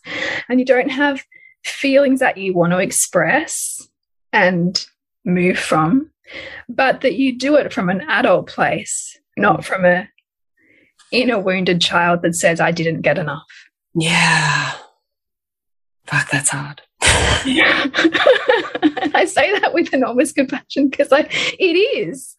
[0.50, 1.24] and you don't have
[1.64, 3.88] feelings that you want to express
[4.34, 4.86] and
[5.26, 6.12] move from,
[6.70, 10.10] but that you do it from an adult place, not from a
[11.12, 13.48] inner wounded child that says, I didn't get enough.
[13.94, 14.74] Yeah.
[16.06, 16.82] Fuck, that's hard.
[19.14, 22.36] I say that with enormous compassion because like it is.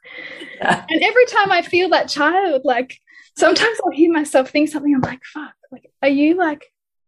[0.56, 0.84] Yeah.
[0.88, 2.98] And every time I feel that child, like
[3.36, 6.66] sometimes I'll hear myself think something, I'm like, fuck, like, are you like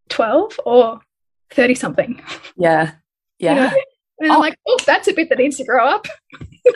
[0.09, 1.01] 12 or
[1.51, 2.23] 30 something?
[2.57, 2.93] Yeah.
[3.39, 3.71] Yeah.
[3.71, 3.83] You know?
[4.21, 4.35] And oh.
[4.35, 6.07] I'm like, oh, that's a bit that needs to grow up.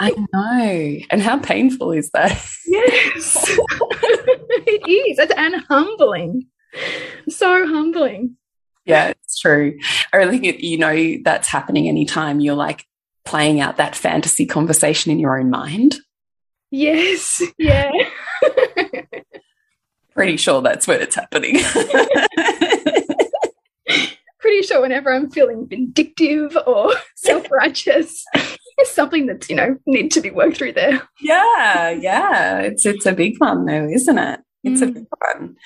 [0.01, 1.07] I know.
[1.11, 2.31] And how painful is that?
[2.67, 3.37] Yes.
[4.67, 5.19] it is.
[5.19, 6.47] It's and humbling.
[7.29, 8.39] So humbling.
[8.85, 9.79] Yeah, it's true.
[10.13, 12.87] I really think, you know, that's happening anytime you're like
[13.25, 15.97] playing out that fantasy conversation in your own mind.
[16.71, 17.43] Yes.
[17.57, 17.91] Yeah.
[20.15, 21.57] Pretty sure that's where it's happening.
[24.39, 30.11] Pretty sure whenever I'm feeling vindictive or self righteous, it's something that's you know need
[30.13, 31.09] to be worked through there.
[31.21, 34.41] Yeah, yeah, it's it's a big one though, isn't it?
[34.63, 34.89] It's mm.
[34.89, 35.57] a big one.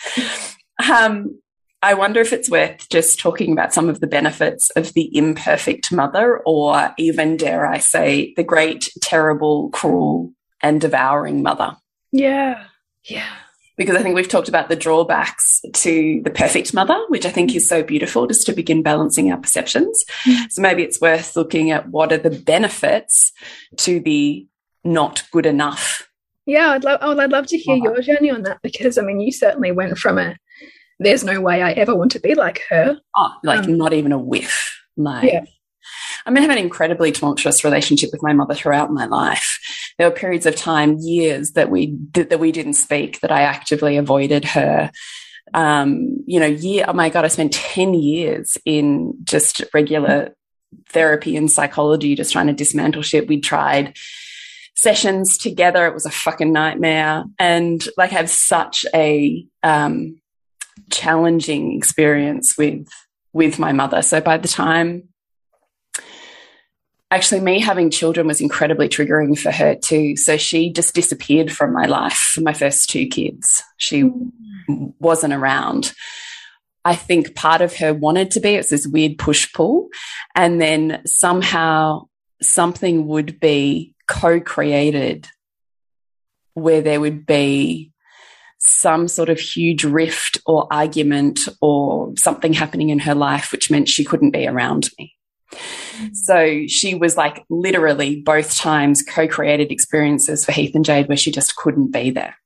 [0.91, 1.41] Um,
[1.83, 5.93] I wonder if it's worth just talking about some of the benefits of the imperfect
[5.93, 11.77] mother, or even dare I say, the great, terrible, cruel, and devouring mother.
[12.11, 12.65] Yeah,
[13.05, 13.29] yeah
[13.79, 17.55] because I think we've talked about the drawbacks to the perfect mother, which I think
[17.55, 20.05] is so beautiful just to begin balancing our perceptions.
[20.25, 20.51] Mm.
[20.51, 23.33] So maybe it's worth looking at what are the benefits
[23.79, 24.47] to the
[24.85, 26.09] not good enough.
[26.45, 27.95] Yeah, I'd love, oh, I'd love to hear mother.
[27.95, 30.37] your journey on that because I mean, you certainly went from a
[30.99, 32.99] there's no way I ever want to be like her.
[33.17, 34.77] Oh, like um, not even a whiff.
[34.97, 35.45] Like, yeah.
[36.27, 39.59] I mean, I have an incredibly tumultuous relationship with my mother throughout my life.
[39.97, 43.97] There were periods of time, years that we that we didn't speak, that I actively
[43.97, 44.91] avoided her.
[45.55, 46.85] Um, you know, year.
[46.87, 50.35] Oh my god, I spent ten years in just regular
[50.91, 53.29] therapy and psychology, just trying to dismantle shit.
[53.29, 53.97] We tried
[54.75, 55.87] sessions together.
[55.87, 60.21] It was a fucking nightmare, and like, I have such a um,
[60.91, 62.87] challenging experience with
[63.33, 64.03] with my mother.
[64.03, 65.09] So by the time
[67.11, 71.73] actually me having children was incredibly triggering for her too so she just disappeared from
[71.73, 74.93] my life for my first two kids she mm.
[74.99, 75.93] wasn't around
[76.85, 79.89] i think part of her wanted to be it was this weird push pull
[80.35, 82.03] and then somehow
[82.43, 85.27] something would be co-created
[86.55, 87.93] where there would be
[88.59, 93.89] some sort of huge rift or argument or something happening in her life which meant
[93.89, 95.15] she couldn't be around me
[96.13, 101.17] so she was like literally both times co created experiences for Heath and Jade where
[101.17, 102.37] she just couldn't be there.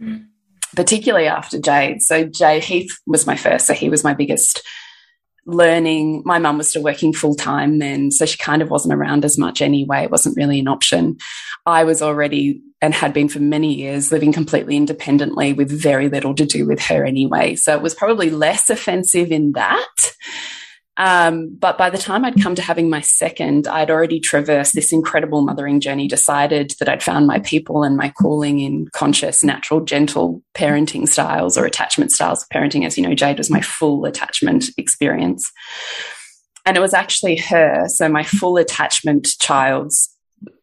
[0.00, 0.26] Mm.
[0.74, 2.02] Particularly after Jade.
[2.02, 4.62] So Jade Heath was my first, so he was my biggest
[5.46, 6.22] learning.
[6.24, 9.38] My mum was still working full time then, so she kind of wasn't around as
[9.38, 10.04] much anyway.
[10.04, 11.16] It wasn't really an option.
[11.66, 16.34] I was already and had been for many years living completely independently with very little
[16.34, 17.54] to do with her anyway.
[17.54, 20.14] So it was probably less offensive in that.
[20.98, 24.92] Um, but by the time I'd come to having my second, I'd already traversed this
[24.92, 29.80] incredible mothering journey, decided that I'd found my people and my calling in conscious, natural,
[29.80, 32.84] gentle parenting styles or attachment styles of parenting.
[32.84, 35.50] As you know, Jade was my full attachment experience.
[36.66, 40.14] And it was actually her, so my full attachment child's,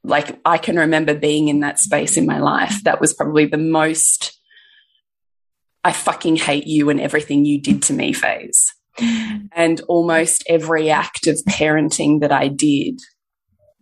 [0.04, 2.84] like I can remember being in that space in my life.
[2.84, 4.40] That was probably the most
[5.84, 8.74] I fucking hate you and everything you did to me phase
[9.52, 13.00] And almost every act of parenting that I did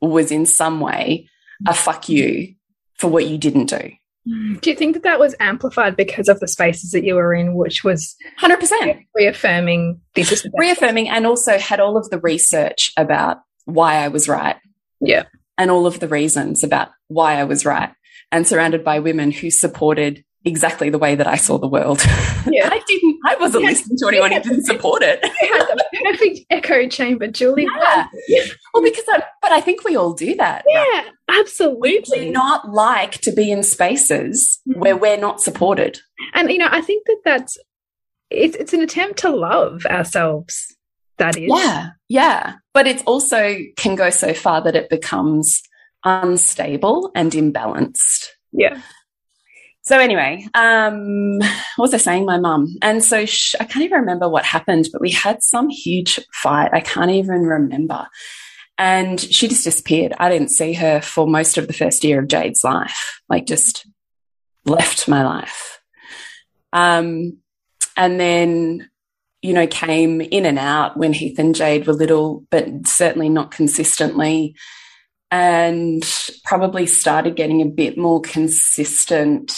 [0.01, 1.28] was in some way
[1.68, 2.55] a fuck you
[2.97, 3.91] for what you didn't do.
[4.59, 7.55] Do you think that that was amplified because of the spaces that you were in,
[7.55, 13.38] which was 100% reaffirming this is reaffirming and also had all of the research about
[13.63, 14.57] why I was right.
[14.99, 15.24] Yeah.
[15.57, 17.91] And all of the reasons about why I was right
[18.32, 22.01] and surrounded by women who supported exactly the way that I saw the world.
[22.47, 22.70] Yeah.
[22.72, 23.70] I didn't, I wasn't yeah.
[23.70, 25.20] listening to anyone who didn't support it.
[25.41, 27.68] You had the perfect echo chamber, Julie.
[28.28, 28.43] Yeah.
[28.74, 30.63] Well, because I, but I think we all do that.
[30.68, 31.05] Yeah, right?
[31.30, 32.20] absolutely.
[32.20, 34.82] We do not like to be in spaces mm -hmm.
[34.82, 35.99] where we're not supported.
[36.34, 37.57] And, you know, I think that that's,
[38.30, 40.78] it's, it's an attempt to love ourselves.
[41.18, 41.49] That is.
[41.49, 41.89] Yeah.
[42.09, 42.53] Yeah.
[42.74, 45.61] But it also can go so far that it becomes
[46.03, 48.28] unstable and imbalanced.
[48.51, 48.82] Yeah.
[49.88, 52.25] So anyway, um, what was I saying?
[52.25, 52.75] My mum.
[52.81, 56.71] And so I can't even remember what happened, but we had some huge fight.
[56.73, 58.05] I can't even remember.
[58.77, 60.13] And she just disappeared.
[60.19, 63.88] I didn't see her for most of the first year of Jade's life, like just
[64.65, 65.79] left my life.
[66.73, 67.38] Um,
[67.95, 68.89] and then,
[69.41, 73.51] you know, came in and out when Heath and Jade were little, but certainly not
[73.51, 74.53] consistently
[75.31, 76.03] and
[76.43, 79.53] probably started getting a bit more consistent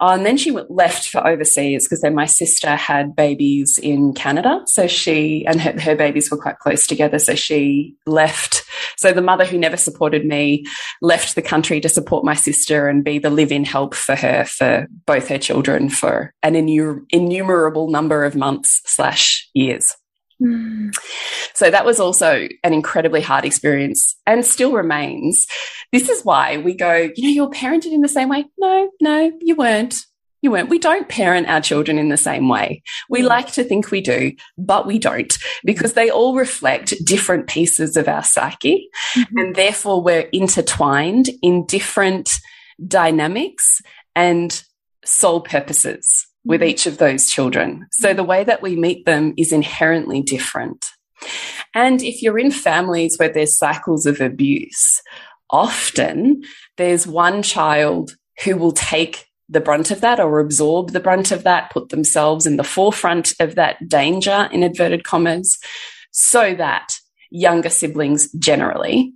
[0.00, 4.62] Oh, and then she left for overseas because then my sister had babies in Canada.
[4.66, 7.18] So she and her, her, babies were quite close together.
[7.18, 8.64] So she left.
[8.96, 10.64] So the mother who never supported me
[11.02, 14.44] left the country to support my sister and be the live in help for her,
[14.44, 19.96] for both her children for an innumerable number of months slash years.
[20.40, 20.92] Mm.
[21.54, 25.46] So that was also an incredibly hard experience and still remains.
[25.92, 28.44] This is why we go, you know, you're parented in the same way.
[28.58, 29.96] No, no, you weren't.
[30.40, 30.68] You weren't.
[30.68, 32.82] We don't parent our children in the same way.
[33.10, 33.26] We mm.
[33.26, 38.06] like to think we do, but we don't because they all reflect different pieces of
[38.06, 38.88] our psyche.
[39.16, 39.40] Mm -hmm.
[39.40, 42.30] And therefore, we're intertwined in different
[42.78, 43.82] dynamics
[44.14, 44.62] and
[45.04, 47.86] soul purposes with each of those children.
[47.92, 50.86] So the way that we meet them is inherently different.
[51.74, 55.02] And if you're in families where there's cycles of abuse,
[55.50, 56.42] often
[56.78, 58.12] there's one child
[58.44, 62.46] who will take the brunt of that or absorb the brunt of that, put themselves
[62.46, 65.58] in the forefront of that danger, in inverted commas,
[66.12, 66.94] so that
[67.30, 69.12] younger siblings generally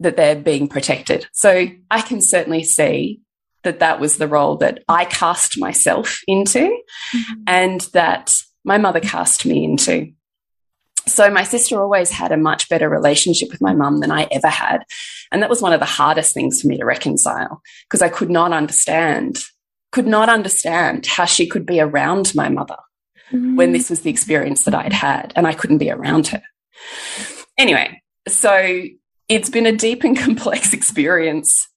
[0.00, 1.26] that they're being protected.
[1.32, 3.20] So I can certainly see
[3.62, 7.42] that that was the role that I cast myself into mm -hmm.
[7.46, 8.32] and that
[8.64, 10.12] my mother cast me into.
[11.06, 14.48] So my sister always had a much better relationship with my mum than I ever
[14.48, 14.84] had.
[15.30, 18.30] And that was one of the hardest things for me to reconcile because I could
[18.30, 19.38] not understand,
[19.90, 22.78] could not understand how she could be around my mother
[23.32, 23.56] mm -hmm.
[23.56, 26.42] when this was the experience that I'd had and I couldn't be around her.
[27.58, 28.52] Anyway, so
[29.28, 31.71] it's been a deep and complex experience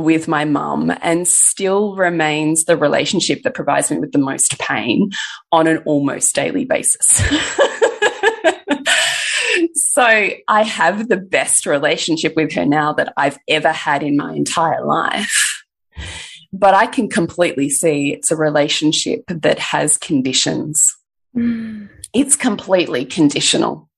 [0.00, 5.10] with my mum and still remains the relationship that provides me with the most pain
[5.52, 7.06] on an almost daily basis.
[9.74, 14.32] so I have the best relationship with her now that I've ever had in my
[14.34, 15.64] entire life.
[16.52, 20.96] But I can completely see it's a relationship that has conditions.
[21.36, 21.88] Mm.
[22.12, 23.88] It's completely conditional.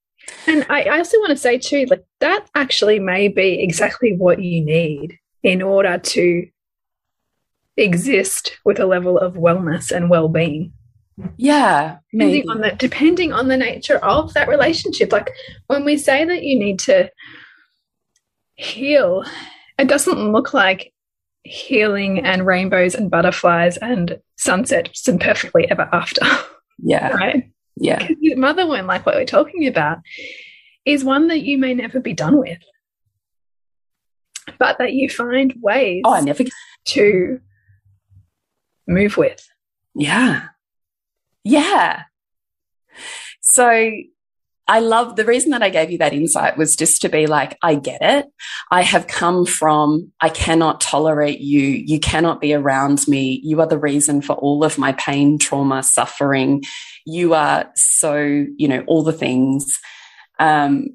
[0.46, 4.42] And I, I also want to say too, like that actually may be exactly what
[4.42, 6.46] you need in order to
[7.76, 10.72] exist with a level of wellness and well-being.
[11.36, 15.12] Yeah depending on the depending on the nature of that relationship.
[15.12, 15.30] Like
[15.66, 17.10] when we say that you need to
[18.54, 19.24] heal
[19.78, 20.92] it doesn't look like
[21.44, 26.24] healing and rainbows and butterflies and sunsets and perfectly ever after.
[26.78, 27.08] Yeah.
[27.16, 27.50] Right?
[27.76, 28.06] Yeah.
[28.36, 29.98] Mother wound like what we're talking about.
[30.84, 32.58] Is one that you may never be done with
[34.58, 36.44] but that you find ways oh, I never
[36.84, 37.40] to
[38.86, 39.46] move with.
[39.94, 40.48] Yeah.
[41.44, 42.02] Yeah.
[43.40, 43.90] So
[44.68, 47.58] I love the reason that I gave you that insight was just to be like,
[47.62, 48.26] I get it.
[48.70, 51.60] I have come from, I cannot tolerate you.
[51.60, 53.40] You cannot be around me.
[53.42, 56.62] You are the reason for all of my pain, trauma, suffering.
[57.04, 58.16] You are so,
[58.56, 59.78] you know, all the things.
[60.38, 60.88] Um,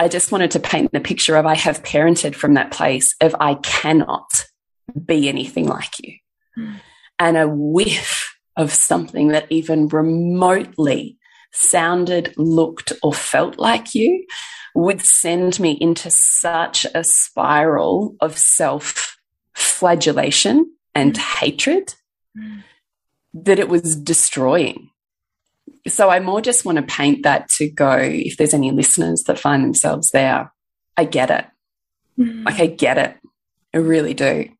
[0.00, 3.36] I just wanted to paint the picture of I have parented from that place of
[3.38, 4.46] I cannot
[5.04, 6.14] be anything like you.
[6.58, 6.76] Mm.
[7.18, 11.18] And a whiff of something that even remotely
[11.52, 14.24] sounded, looked, or felt like you
[14.74, 19.18] would send me into such a spiral of self
[19.54, 21.18] flagellation and mm.
[21.18, 21.94] hatred
[22.34, 22.62] mm.
[23.34, 24.89] that it was destroying
[25.88, 29.38] so I more just want to paint that to go, if there's any listeners that
[29.38, 30.52] find themselves there,
[30.96, 31.46] I get it.
[32.18, 32.44] Mm.
[32.44, 33.16] Like, I get it.
[33.74, 34.50] I really do.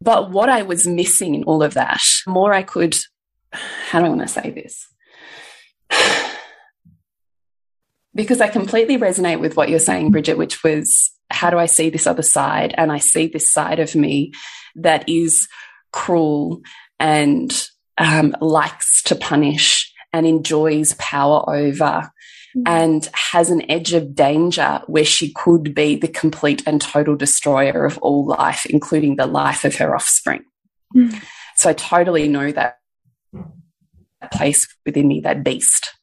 [0.00, 2.96] But what I was missing in all of that, more I could,
[3.52, 4.86] how do I want to say this?
[8.14, 11.90] because I completely resonate with what you're saying, Bridget, which was how do I see
[11.90, 12.74] this other side?
[12.76, 14.32] And I see this side of me
[14.76, 15.48] that is
[15.92, 16.62] cruel
[16.98, 17.52] and
[18.00, 22.10] um, likes to punish and enjoys power over
[22.56, 22.62] mm.
[22.66, 27.84] and has an edge of danger where she could be the complete and total destroyer
[27.84, 30.42] of all life, including the life of her offspring.
[30.96, 31.22] Mm.
[31.56, 32.78] So I totally know that
[34.32, 35.94] place within me, that beast.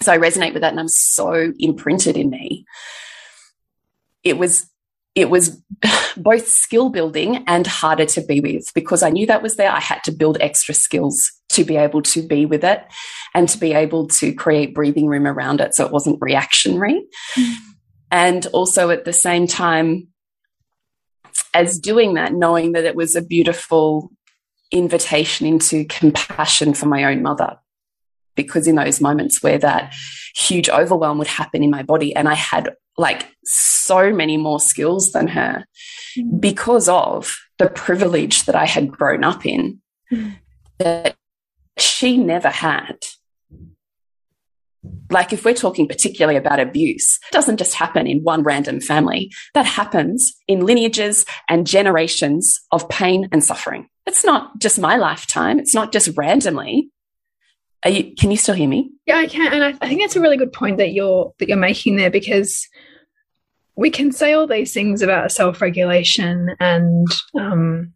[0.00, 2.64] So I resonate with that and I'm so imprinted in me.
[4.22, 4.66] It was
[5.16, 5.60] it was
[6.16, 9.70] both skill building and harder to be with because I knew that was there.
[9.70, 12.84] I had to build extra skills to be able to be with it
[13.34, 17.06] and to be able to create breathing room around it so it wasn't reactionary.
[17.36, 17.54] Mm.
[18.10, 20.08] And also at the same time,
[21.54, 24.10] as doing that, knowing that it was a beautiful
[24.72, 27.58] invitation into compassion for my own mother
[28.36, 29.92] because in those moments where that
[30.34, 35.12] huge overwhelm would happen in my body and I had like so many more skills
[35.12, 35.64] than her
[36.16, 36.40] mm.
[36.40, 39.80] because of the privilege that I had grown up in
[40.12, 40.36] mm.
[40.78, 41.16] that
[41.80, 42.96] she never had.
[45.10, 49.30] Like, if we're talking particularly about abuse, it doesn't just happen in one random family.
[49.54, 53.88] That happens in lineages and generations of pain and suffering.
[54.06, 55.58] It's not just my lifetime.
[55.58, 56.90] It's not just randomly.
[57.86, 58.90] You, can you still hear me?
[59.06, 61.48] Yeah, I can, and I, I, think that's a really good point that you're that
[61.48, 62.68] you're making there because
[63.74, 67.06] we can say all these things about self-regulation and
[67.38, 67.94] um,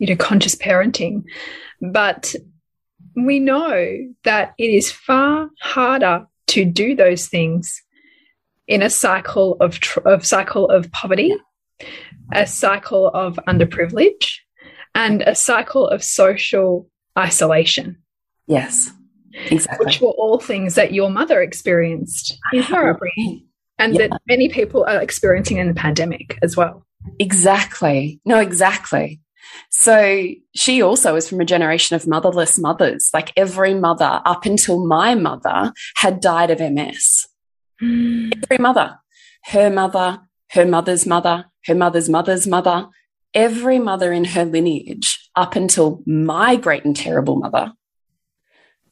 [0.00, 1.22] you know conscious parenting,
[1.80, 2.34] but
[3.14, 7.82] we know that it is far harder to do those things
[8.66, 11.36] in a cycle of of cycle of poverty,
[12.32, 14.38] a cycle of underprivilege,
[14.94, 16.88] and a cycle of social
[17.18, 17.98] isolation.
[18.46, 18.90] Yes,
[19.50, 19.84] exactly.
[19.84, 23.46] Which were all things that your mother experienced in her upbringing
[23.78, 24.08] and yeah.
[24.08, 26.86] that many people are experiencing in the pandemic as well.
[27.18, 28.20] Exactly.
[28.24, 29.20] No, exactly.
[29.70, 33.10] So she also is from a generation of motherless mothers.
[33.14, 37.26] Like every mother up until my mother had died of MS.
[37.82, 38.32] Mm.
[38.42, 38.98] Every mother,
[39.46, 40.20] her mother,
[40.50, 42.88] her mother's mother, her mother's mother's mother,
[43.34, 47.72] every mother in her lineage up until my great and terrible mother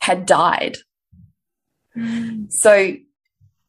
[0.01, 0.77] had died.
[1.97, 2.51] Mm.
[2.53, 2.95] So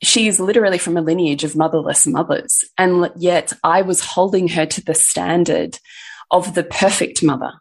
[0.01, 2.63] she is literally from a lineage of motherless mothers.
[2.77, 5.77] And yet I was holding her to the standard
[6.31, 7.51] of the perfect mother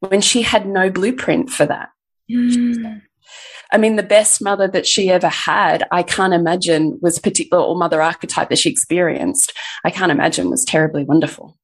[0.00, 1.90] when she had no blueprint for that.
[2.30, 3.02] Mm.
[3.70, 7.76] I mean, the best mother that she ever had, I can't imagine was particular or
[7.76, 9.52] mother archetype that she experienced.
[9.84, 11.58] I can't imagine was terribly wonderful.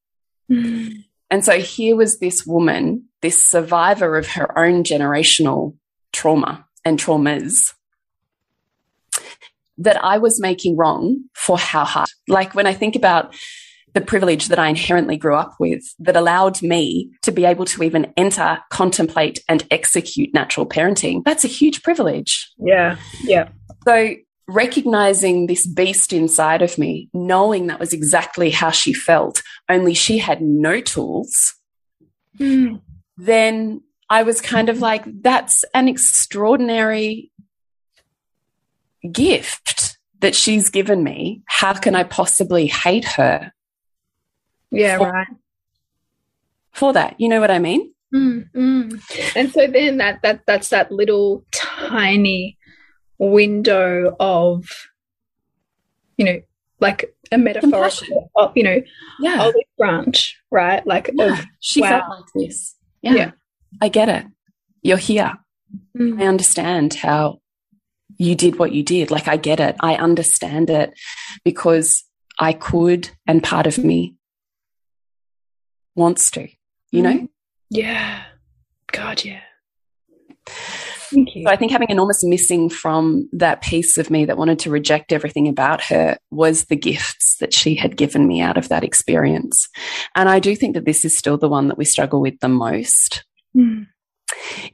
[0.50, 1.04] Mm.
[1.30, 5.76] And so here was this woman, this survivor of her own generational
[6.12, 7.72] trauma and traumas
[9.78, 12.08] that I was making wrong for how hard.
[12.28, 13.34] Like when I think about
[13.94, 17.82] the privilege that I inherently grew up with that allowed me to be able to
[17.82, 22.50] even enter, contemplate, and execute natural parenting, that's a huge privilege.
[22.58, 22.96] Yeah.
[23.22, 23.48] Yeah.
[23.86, 24.14] So
[24.48, 30.18] recognizing this beast inside of me, knowing that was exactly how she felt, only she
[30.18, 31.54] had no tools,
[32.38, 32.80] mm.
[33.16, 33.80] then
[34.10, 37.30] I was kind of like, that's an extraordinary
[39.10, 41.42] gift that she's given me.
[41.46, 43.52] How can I possibly hate her?
[44.70, 45.26] Yeah, for, right.
[46.72, 47.92] For that, you know what I mean?
[48.14, 49.36] Mm, mm.
[49.36, 52.58] And so then that that that's that little tiny
[53.18, 54.68] window of,
[56.16, 56.40] you know,
[56.80, 57.90] like a metaphor
[58.36, 58.82] of, you know,
[59.20, 59.40] yeah.
[59.40, 60.86] olive branch, right?
[60.86, 61.32] Like yeah.
[61.32, 61.88] of, she wow.
[61.88, 62.76] felt like this.
[63.02, 63.14] Yeah.
[63.14, 63.30] yeah.
[63.80, 64.26] I get it.
[64.82, 65.32] You're here.
[65.96, 66.20] Mm.
[66.20, 67.40] I understand how
[68.16, 69.10] you did what you did.
[69.10, 69.76] Like, I get it.
[69.80, 70.92] I understand it
[71.44, 72.04] because
[72.38, 74.14] I could, and part of me
[75.94, 76.48] wants to,
[76.90, 77.12] you know?
[77.12, 77.28] Mm.
[77.70, 78.22] Yeah.
[78.92, 79.40] God, yeah.
[80.46, 81.44] Thank you.
[81.44, 85.12] So I think having enormous missing from that piece of me that wanted to reject
[85.12, 89.68] everything about her was the gifts that she had given me out of that experience.
[90.14, 92.48] And I do think that this is still the one that we struggle with the
[92.48, 93.24] most.
[93.56, 93.86] Mm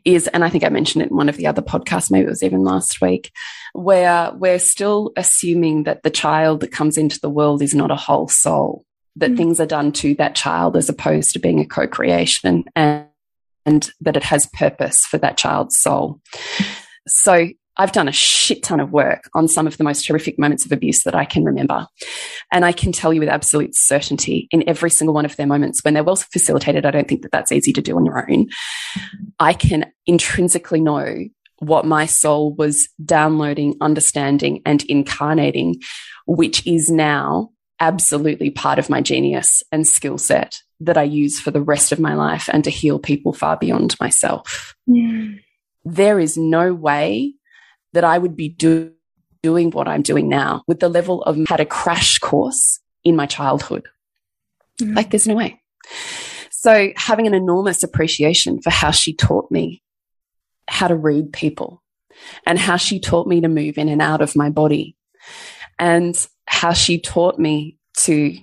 [0.04, 2.30] is, and I think I mentioned it in one of the other podcasts, maybe it
[2.30, 3.32] was even last week,
[3.72, 7.96] where we're still assuming that the child that comes into the world is not a
[7.96, 8.84] whole soul,
[9.16, 9.36] that mm.
[9.36, 12.64] things are done to that child as opposed to being a co creation.
[12.76, 13.06] And,
[14.00, 16.20] that it has purpose for that child's soul.
[17.06, 20.66] So I've done a shit ton of work on some of the most horrific moments
[20.66, 21.86] of abuse that I can remember.
[22.52, 25.82] And I can tell you with absolute certainty in every single one of their moments
[25.82, 28.48] when they're well facilitated, I don't think that that's easy to do on your own.
[29.38, 31.24] I can intrinsically know
[31.61, 35.80] what my soul was downloading, understanding, and incarnating,
[36.26, 37.50] which is now
[37.80, 41.98] absolutely part of my genius and skill set that I use for the rest of
[41.98, 44.74] my life and to heal people far beyond myself.
[44.88, 45.40] Mm.
[45.84, 47.34] There is no way
[47.92, 48.92] that I would be do
[49.42, 53.26] doing what I'm doing now with the level of had a crash course in my
[53.26, 53.88] childhood.
[54.80, 54.94] Mm.
[54.94, 55.60] Like there's no way.
[56.50, 59.82] So having an enormous appreciation for how she taught me
[60.68, 61.82] how to read people
[62.46, 64.94] and how she taught me to move in and out of my body
[65.78, 68.36] and how she taught me to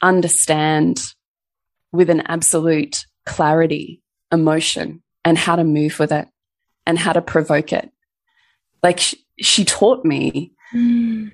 [0.00, 1.02] understand
[1.92, 4.00] with an absolute clarity
[4.32, 6.26] emotion and how to move with it
[6.86, 7.90] and how to provoke it.
[8.82, 11.30] Like she, she taught me mm.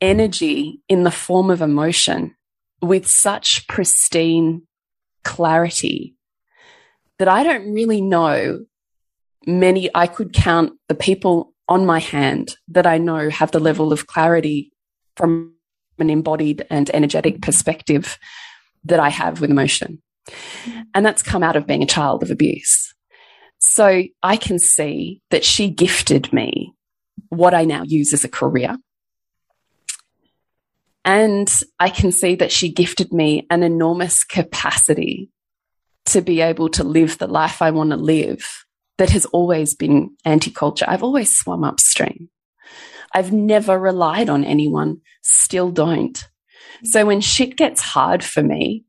[0.00, 2.34] energy in the form of emotion
[2.80, 4.66] with such pristine
[5.22, 6.16] clarity
[7.20, 8.66] that I don't really know
[9.46, 13.92] many, I could count the people on my hand that I know have the level
[13.92, 14.72] of clarity
[15.16, 15.54] from
[15.98, 18.18] an embodied and energetic perspective
[18.84, 20.02] that I have with emotion.
[20.94, 22.94] And that's come out of being a child of abuse.
[23.58, 26.74] So I can see that she gifted me
[27.28, 28.76] what I now use as a career.
[31.04, 35.30] And I can see that she gifted me an enormous capacity
[36.06, 38.64] to be able to live the life I want to live
[38.98, 40.84] that has always been anti culture.
[40.86, 42.28] I've always swum upstream.
[43.14, 46.28] I've never relied on anyone, still don't.
[46.84, 48.84] So when shit gets hard for me,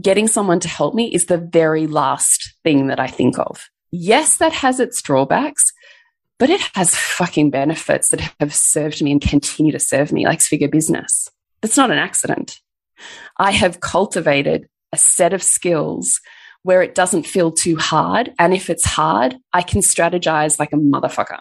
[0.00, 3.68] getting someone to help me is the very last thing that I think of.
[3.90, 5.72] Yes, that has its drawbacks,
[6.38, 10.40] but it has fucking benefits that have served me and continue to serve me like
[10.40, 11.28] figure business.
[11.62, 12.60] That's not an accident.
[13.38, 16.20] I have cultivated a set of skills
[16.62, 18.32] where it doesn't feel too hard.
[18.38, 21.40] And if it's hard, I can strategize like a motherfucker.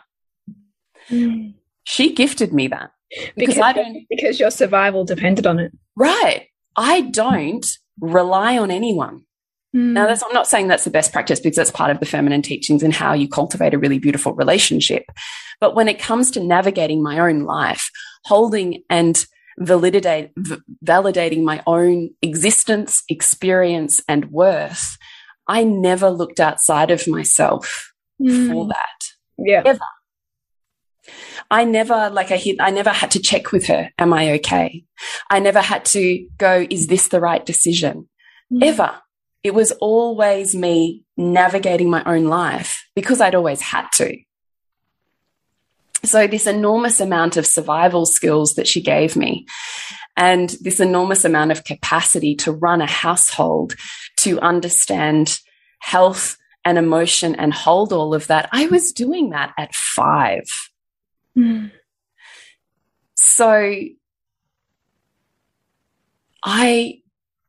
[1.09, 1.55] Mm.
[1.83, 5.71] She gifted me that because, because I don't because your survival depended on it.
[5.95, 6.47] Right.
[6.75, 7.65] I don't
[7.99, 9.23] rely on anyone.
[9.75, 9.93] Mm.
[9.93, 12.41] Now, that's, I'm not saying that's the best practice because that's part of the feminine
[12.41, 15.05] teachings and how you cultivate a really beautiful relationship.
[15.59, 17.89] But when it comes to navigating my own life,
[18.25, 19.25] holding and
[19.59, 20.31] validate,
[20.83, 24.97] validating my own existence, experience, and worth,
[25.47, 28.51] I never looked outside of myself mm.
[28.51, 28.99] for that.
[29.37, 29.63] Yeah.
[29.65, 29.79] Ever.
[31.51, 34.85] I never, like I hit, I never had to check with her, am I okay?
[35.29, 38.09] I never had to go, is this the right decision?
[38.51, 38.63] Mm.
[38.63, 38.95] Ever.
[39.43, 44.17] It was always me navigating my own life because I'd always had to.
[46.05, 49.45] So this enormous amount of survival skills that she gave me
[50.17, 53.73] and this enormous amount of capacity to run a household,
[54.19, 55.39] to understand
[55.79, 58.49] health and emotion and hold all of that.
[58.51, 60.45] I was doing that at five.
[61.37, 61.71] Mm.
[63.15, 63.79] So
[66.43, 67.01] I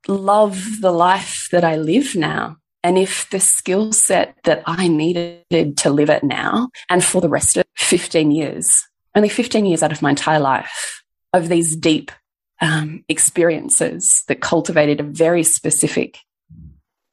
[0.06, 2.58] love the life that I live now.
[2.82, 7.30] And if the skill set that I needed to live it now and for the
[7.30, 12.12] rest of 15 years, only 15 years out of my entire life of these deep
[12.60, 16.18] um, experiences that cultivated a very specific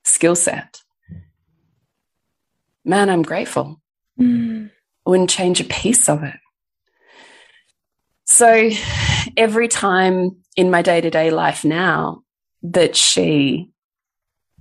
[0.03, 0.81] skill set.
[2.83, 3.81] Man, I'm grateful.
[4.19, 4.71] Mm.
[5.05, 6.35] I wouldn't change a piece of it.
[8.31, 8.69] So
[9.35, 12.23] every time in my day to day life now
[12.63, 13.69] that she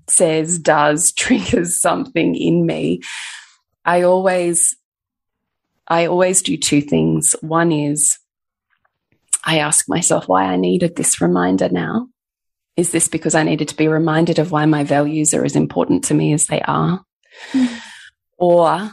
[0.09, 3.01] says, does, triggers something in me,
[3.85, 4.77] I always,
[5.87, 7.37] I always do two things.
[7.43, 8.19] One is
[9.45, 12.09] I ask myself why I needed this reminder now.
[12.77, 16.03] Is this because I needed to be reminded of why my values are as important
[16.05, 17.05] to me as they are?
[17.53, 17.81] Mm.
[18.37, 18.93] Or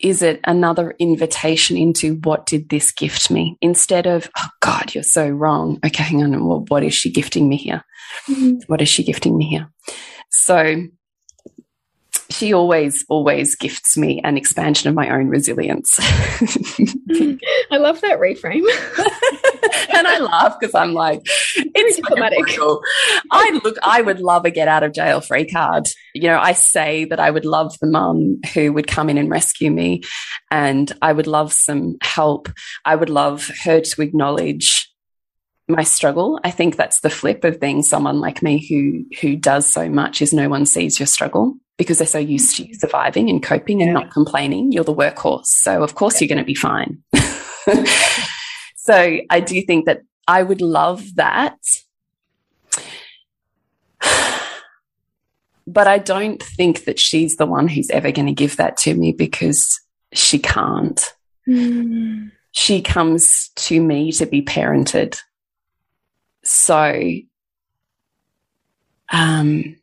[0.00, 5.04] is it another invitation into what did this gift me instead of, oh God, you're
[5.04, 5.78] so wrong.
[5.84, 6.46] Okay, hang on.
[6.46, 7.82] Well, what is she gifting me here?
[8.28, 8.60] Mm.
[8.66, 9.68] What is she gifting me here?
[10.30, 10.82] So
[12.34, 15.96] she always, always gifts me an expansion of my own resilience.
[16.00, 18.64] I love that reframe.
[19.94, 21.20] and I laugh because I'm like,
[21.56, 22.40] it's diplomatic.
[23.30, 25.86] I look, I would love a get out of jail free card.
[26.14, 29.30] You know, I say that I would love the mum who would come in and
[29.30, 30.02] rescue me,
[30.50, 32.48] and I would love some help.
[32.84, 34.90] I would love her to acknowledge
[35.68, 36.40] my struggle.
[36.44, 40.20] I think that's the flip of being someone like me who who does so much
[40.20, 43.80] is no one sees your struggle because they're so used to you surviving and coping
[43.82, 43.94] and yeah.
[43.94, 44.72] not complaining.
[44.72, 45.46] You're the workhorse.
[45.46, 46.26] So of course yeah.
[46.26, 47.02] you're going to be fine.
[48.76, 51.56] so I do think that I would love that.
[55.66, 58.92] But I don't think that she's the one who's ever going to give that to
[58.94, 59.80] me because
[60.12, 61.14] she can't.
[61.48, 62.32] Mm.
[62.52, 65.18] She comes to me to be parented.
[66.44, 67.02] So,
[69.12, 69.76] um,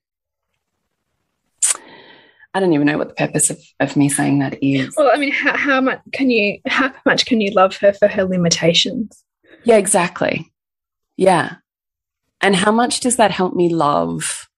[2.54, 4.94] I don't even know what the purpose of, of me saying that is.
[4.98, 8.08] Well, I mean, how, how much can you, how much can you love her for
[8.08, 9.24] her limitations?
[9.64, 10.52] Yeah, exactly.
[11.16, 11.56] Yeah.
[12.42, 14.50] And how much does that help me love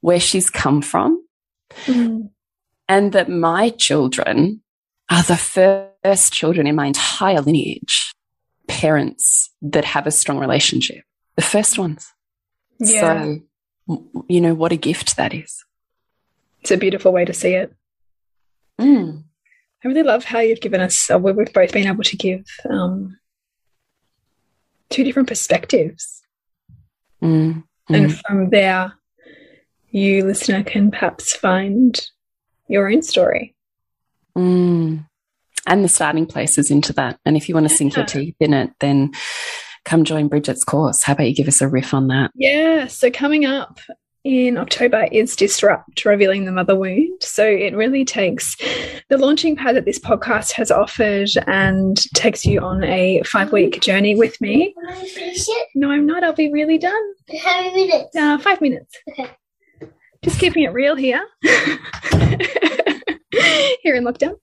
[0.00, 1.24] where she's come from?
[1.86, 2.30] Mm.
[2.88, 4.62] And that my children
[5.10, 8.14] are the first children in my entire lineage,
[8.68, 11.04] parents that have a strong relationship,
[11.36, 12.12] the first ones.
[12.78, 13.36] Yeah.
[13.88, 15.64] So, you know, what a gift that is.
[16.60, 17.72] It's a beautiful way to see it.
[18.80, 19.22] Mm.
[19.84, 23.18] I really love how you've given us, uh, we've both been able to give um,
[24.90, 26.22] two different perspectives.
[27.22, 27.62] Mm.
[27.88, 28.20] And mm.
[28.26, 28.94] from there,
[29.90, 31.98] you, listener, can perhaps find
[32.68, 33.54] your own story.
[34.36, 35.06] Mm.
[35.66, 37.18] And the starting places into that.
[37.24, 39.12] And if you want to sink your teeth in it, then
[39.86, 41.02] come join Bridget's course.
[41.02, 42.30] How about you give us a riff on that?
[42.34, 42.88] Yeah.
[42.88, 43.80] So coming up
[44.24, 47.22] in October is Disrupt, Revealing the Mother Wound.
[47.22, 48.56] So it really takes
[49.08, 53.80] the launching pad that this podcast has offered and takes you on a five week
[53.80, 54.74] journey with me.
[55.76, 56.24] No, I'm not.
[56.24, 57.14] I'll be really done.
[57.40, 58.16] How many minutes?
[58.16, 58.96] Uh, five minutes.
[59.08, 59.30] Okay.
[60.22, 61.24] Just keeping it real here.
[63.82, 64.34] here in lockdown.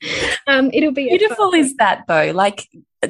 [0.48, 1.54] Um, it'll be beautiful.
[1.54, 2.32] Is that though?
[2.32, 2.66] Like,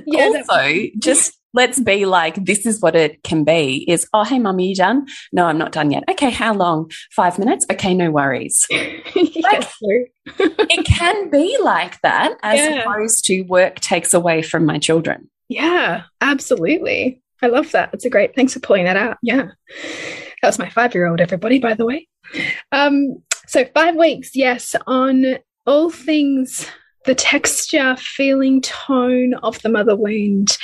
[0.07, 4.39] yeah, also just let's be like, this is what it can be is, oh, hey,
[4.39, 5.05] mum, are you done?
[5.31, 6.03] No, I'm not done yet.
[6.09, 6.91] Okay, how long?
[7.11, 7.65] Five minutes?
[7.71, 8.65] Okay, no worries.
[8.71, 9.67] like,
[10.25, 12.81] it can be like that as yeah.
[12.81, 15.29] opposed to work takes away from my children.
[15.49, 17.21] Yeah, absolutely.
[17.41, 17.93] I love that.
[17.93, 19.17] It's a great, thanks for pulling that out.
[19.21, 19.49] Yeah.
[20.41, 22.07] That was my five year old, everybody, by the way.
[22.71, 26.67] Um, so, five weeks, yes, on all things
[27.05, 30.57] the texture, feeling, tone of the mother wound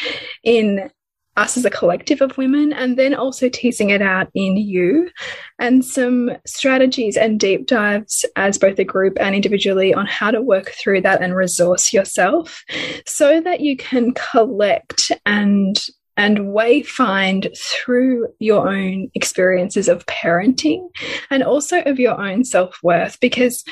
[0.43, 0.89] in
[1.37, 5.09] us as a collective of women, and then also teasing it out in you,
[5.57, 10.41] and some strategies and deep dives as both a group and individually on how to
[10.41, 12.63] work through that and resource yourself
[13.05, 15.87] so that you can collect and
[16.17, 20.85] and wayfind through your own experiences of parenting
[21.29, 23.63] and also of your own self worth because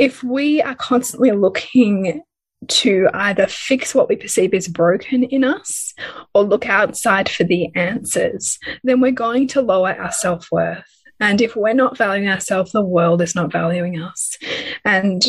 [0.00, 2.22] if we are constantly looking
[2.68, 5.92] to either fix what we perceive as broken in us
[6.34, 10.84] or look outside for the answers, then we're going to lower our self worth.
[11.20, 14.38] And if we're not valuing ourselves, the world is not valuing us.
[14.86, 15.22] And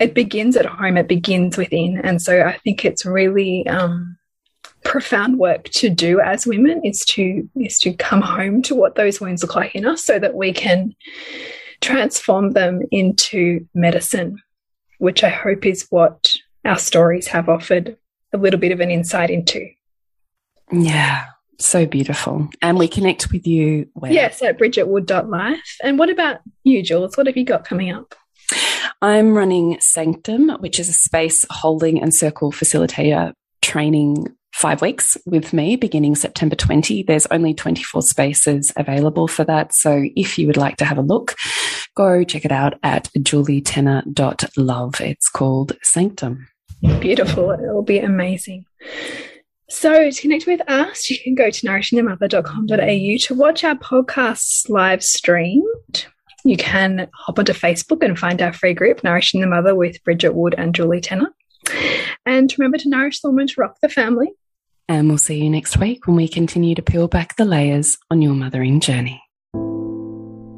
[0.00, 2.00] it begins at home, it begins within.
[2.02, 4.16] And so I think it's really um,
[4.84, 9.20] profound work to do as women is to is to come home to what those
[9.20, 10.94] wounds look like in us so that we can
[11.80, 14.42] transform them into medicine,
[14.98, 17.96] which I hope is what our stories have offered
[18.32, 19.68] a little bit of an insight into.
[20.70, 21.26] Yeah,
[21.58, 22.48] so beautiful.
[22.62, 24.12] And we connect with you where?
[24.12, 25.76] Yes, at bridgetwood.life.
[25.82, 27.16] And what about you, Jules?
[27.16, 28.14] What have you got coming up?
[29.00, 35.52] I'm running Sanctum, which is a space holding and circle facilitator training five weeks with
[35.52, 37.04] me beginning September 20.
[37.04, 39.72] There's only 24 spaces available for that.
[39.72, 41.36] So if you would like to have a look,
[41.98, 45.00] go check it out at julietenner.love.
[45.00, 46.46] It's called Sanctum.
[47.00, 47.50] Beautiful.
[47.50, 48.66] It'll be amazing.
[49.68, 55.02] So to connect with us, you can go to nourishingthemother.com.au to watch our podcasts live
[55.02, 56.06] streamed.
[56.44, 60.34] You can hop onto Facebook and find our free group, Nourishing the Mother with Bridget
[60.34, 61.34] Wood and Julie Tenner.
[62.24, 64.28] And remember to nourish the woman to rock the family.
[64.88, 68.22] And we'll see you next week when we continue to peel back the layers on
[68.22, 69.20] your mothering journey.